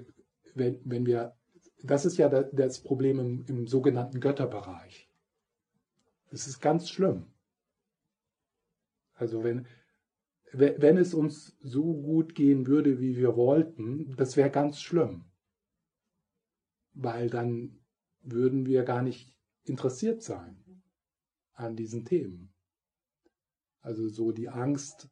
wenn, 0.54 0.80
wenn 0.86 1.06
wir, 1.06 1.36
das 1.84 2.06
ist 2.06 2.18
ja 2.18 2.30
das 2.30 2.82
Problem 2.82 3.20
im, 3.20 3.46
im 3.48 3.68
sogenannten 3.68 4.20
Götterbereich. 4.20 5.10
Das 6.32 6.48
ist 6.48 6.62
ganz 6.62 6.90
schlimm. 6.90 7.34
Also 9.14 9.44
wenn, 9.44 9.68
wenn 10.54 10.98
es 10.98 11.14
uns 11.14 11.58
so 11.62 11.94
gut 11.94 12.36
gehen 12.36 12.68
würde, 12.68 13.00
wie 13.00 13.18
wir 13.18 13.36
wollten, 13.36 14.16
das 14.16 14.38
wäre 14.38 14.50
ganz 14.50 14.82
schlimm. 14.82 15.26
Weil 16.94 17.30
dann 17.30 17.80
würden 18.22 18.66
wir 18.66 18.84
gar 18.84 19.02
nicht 19.02 19.36
interessiert 19.64 20.22
sein 20.22 20.64
an 21.54 21.76
diesen 21.76 22.06
Themen. 22.06 22.53
Also 23.84 24.08
so 24.08 24.32
die 24.32 24.50
Angst, 24.50 25.10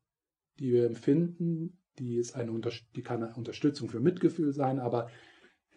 die 0.59 0.72
wir 0.72 0.86
empfinden, 0.86 1.78
die, 1.99 2.17
ist 2.17 2.36
eine, 2.36 2.59
die 2.95 3.03
kann 3.03 3.24
eine 3.24 3.36
Unterstützung 3.36 3.89
für 3.89 3.99
Mitgefühl 3.99 4.53
sein, 4.53 4.80
aber 4.80 5.09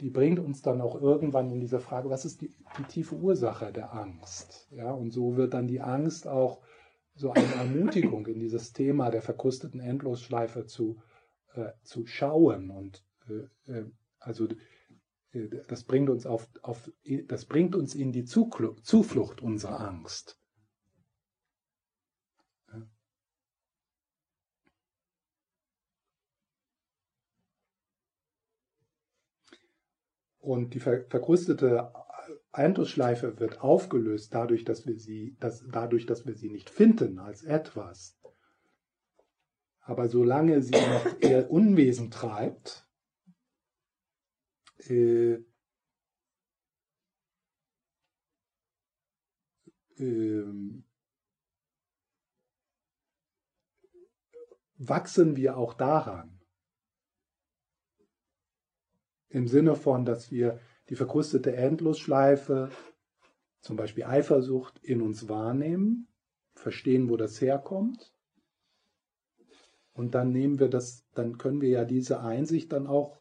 die 0.01 0.11
bringt 0.11 0.39
uns 0.39 0.63
dann 0.63 0.81
auch 0.81 1.01
irgendwann 1.01 1.51
in 1.51 1.61
diese 1.61 1.81
Frage, 1.81 2.09
was 2.11 2.25
ist 2.25 2.41
die, 2.41 2.55
die 2.79 2.85
tiefe 2.85 3.17
Ursache 3.17 3.73
der 3.73 3.95
Angst? 3.95 4.69
Ja, 4.71 4.93
und 4.93 5.13
so 5.13 5.37
wird 5.37 5.55
dann 5.55 5.69
die 5.69 5.81
Angst 5.81 6.27
auch 6.27 6.63
so 7.15 7.33
eine 7.33 7.55
Ermutigung 7.55 8.27
in 8.27 8.41
dieses 8.41 8.73
Thema 8.73 9.11
der 9.11 9.23
verkrusteten 9.23 9.81
Endlosschleife 9.81 10.67
zu, 10.67 11.01
äh, 11.55 11.71
zu 11.83 12.07
schauen. 12.07 12.71
Und 12.71 13.05
äh, 13.29 13.73
äh 13.73 13.85
also 14.19 14.49
äh, 15.33 15.49
das 15.69 15.85
bringt 15.85 16.11
uns 16.11 16.27
auf, 16.27 16.49
auf, 16.63 16.91
das 17.27 17.45
bringt 17.45 17.77
uns 17.77 17.95
in 17.95 18.11
die 18.11 18.25
Zuflucht 18.25 19.43
unserer 19.43 19.81
Angst. 19.81 20.41
Und 30.45 30.75
die 30.75 30.81
verkrustete 30.81 31.91
Eintussschleife 32.53 33.41
wird 33.41 33.63
aufgelöst 33.63 34.35
dadurch, 34.35 34.65
dass 34.65 34.87
wir 34.87 34.99
sie, 34.99 35.39
dass, 35.41 35.65
dadurch, 35.73 36.05
dass 36.05 36.27
wir 36.27 36.35
sie 36.35 36.51
nicht 36.51 36.69
finden 36.69 37.19
als 37.19 37.45
etwas. 37.45 38.21
Aber 39.81 40.11
solange 40.11 40.61
sie 40.61 40.73
noch 40.73 41.07
ihr 41.23 41.51
Unwesen 41.51 42.11
treibt, 42.11 42.87
äh, 44.81 45.39
äh, 49.97 50.45
wachsen 54.77 55.37
wir 55.37 55.57
auch 55.57 55.73
daran. 55.73 56.44
Im 59.35 59.49
Sinne 59.49 59.75
von, 59.75 60.05
dass 60.05 60.31
wir 60.31 60.61
die 60.89 60.95
verkrustete 60.95 61.57
Endlosschleife, 61.57 62.71
zum 63.61 63.77
Beispiel 63.77 64.05
Eifersucht, 64.05 64.79
in 64.81 65.03
uns 65.03 65.29
wahrnehmen, 65.29 66.07
verstehen, 66.53 67.11
wo 67.11 67.17
das 67.17 67.41
herkommt. 67.41 68.15
Und 69.93 70.15
dann 70.15 70.31
nehmen 70.31 70.61
wir 70.61 70.69
das, 70.69 71.05
dann 71.15 71.37
können 71.37 71.61
wir 71.61 71.71
ja 71.71 71.85
diese 71.85 72.21
Einsicht 72.21 72.73
dann 72.73 72.87
auch 72.87 73.19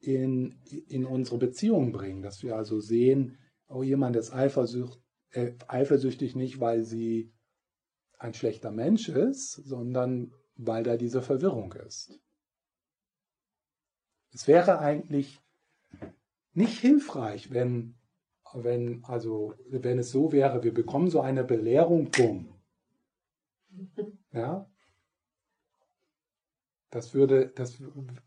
in, 0.00 0.60
in 0.86 1.06
unsere 1.06 1.38
Beziehung 1.38 1.92
bringen, 1.92 2.20
dass 2.20 2.42
wir 2.42 2.54
also 2.54 2.78
sehen, 2.78 3.38
oh, 3.68 3.82
jemand 3.82 4.16
ist 4.16 4.34
eifersücht, 4.34 5.00
äh, 5.30 5.52
eifersüchtig 5.66 6.36
nicht, 6.36 6.60
weil 6.60 6.84
sie 6.84 7.32
ein 8.18 8.34
schlechter 8.34 8.70
Mensch 8.70 9.08
ist, 9.08 9.52
sondern 9.52 10.34
weil 10.56 10.82
da 10.82 10.98
diese 10.98 11.22
Verwirrung 11.22 11.72
ist. 11.72 12.20
Es 14.36 14.46
wäre 14.46 14.80
eigentlich 14.80 15.40
nicht 16.52 16.78
hilfreich, 16.78 17.52
wenn, 17.52 17.94
wenn, 18.52 19.02
also, 19.06 19.54
wenn 19.70 19.98
es 19.98 20.10
so 20.10 20.30
wäre, 20.30 20.62
wir 20.62 20.74
bekommen 20.74 21.08
so 21.08 21.22
eine 21.22 21.42
Belehrung, 21.42 22.10
bumm. 22.10 22.52
Ja? 24.32 24.70
Das 26.90 27.14
würde, 27.14 27.48
das, 27.48 27.82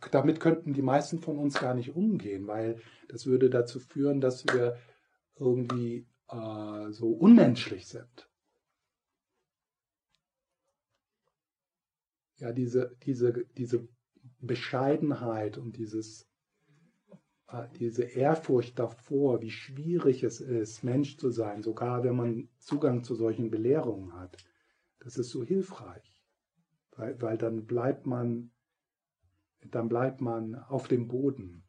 damit 0.09 0.39
könnten 0.39 0.73
die 0.73 0.81
meisten 0.81 1.19
von 1.19 1.37
uns 1.37 1.59
gar 1.59 1.75
nicht 1.75 1.95
umgehen, 1.95 2.47
weil 2.47 2.81
das 3.07 3.27
würde 3.27 3.51
dazu 3.51 3.79
führen, 3.79 4.19
dass 4.19 4.47
wir 4.47 4.79
irgendwie 5.35 6.07
äh, 6.29 6.89
so 6.89 7.11
unmenschlich 7.11 7.87
sind. 7.87 8.27
Ja, 12.37 12.51
diese, 12.51 12.97
diese, 13.03 13.45
diese 13.57 13.87
Bescheidenheit 14.41 15.57
und 15.57 15.77
dieses 15.77 16.29
äh, 17.51 17.67
diese 17.79 18.03
Ehrfurcht 18.03 18.77
davor, 18.77 19.41
wie 19.41 19.49
schwierig 19.49 20.23
es 20.23 20.39
ist, 20.39 20.83
Mensch 20.83 21.17
zu 21.17 21.31
sein, 21.31 21.63
sogar 21.63 22.03
wenn 22.03 22.15
man 22.15 22.49
Zugang 22.59 23.03
zu 23.03 23.15
solchen 23.15 23.49
Belehrungen 23.49 24.13
hat, 24.13 24.37
das 24.99 25.17
ist 25.17 25.29
so 25.29 25.43
hilfreich, 25.43 26.23
weil, 26.91 27.19
weil 27.21 27.37
dann 27.37 27.65
bleibt 27.65 28.05
man, 28.05 28.51
dann 29.71 29.89
bleibt 29.89 30.21
man 30.21 30.55
auf 30.55 30.87
dem 30.87 31.07
Boden. 31.07 31.63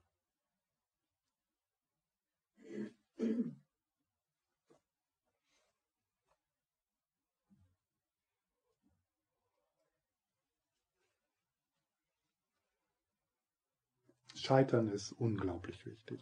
Scheitern 14.41 14.89
ist 14.89 15.13
unglaublich 15.13 15.87
wichtig. 15.87 16.21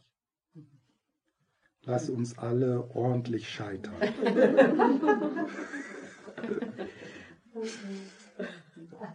Lass 1.84 2.10
uns 2.10 2.38
alle 2.38 2.90
ordentlich 2.90 3.48
scheitern. 3.48 3.94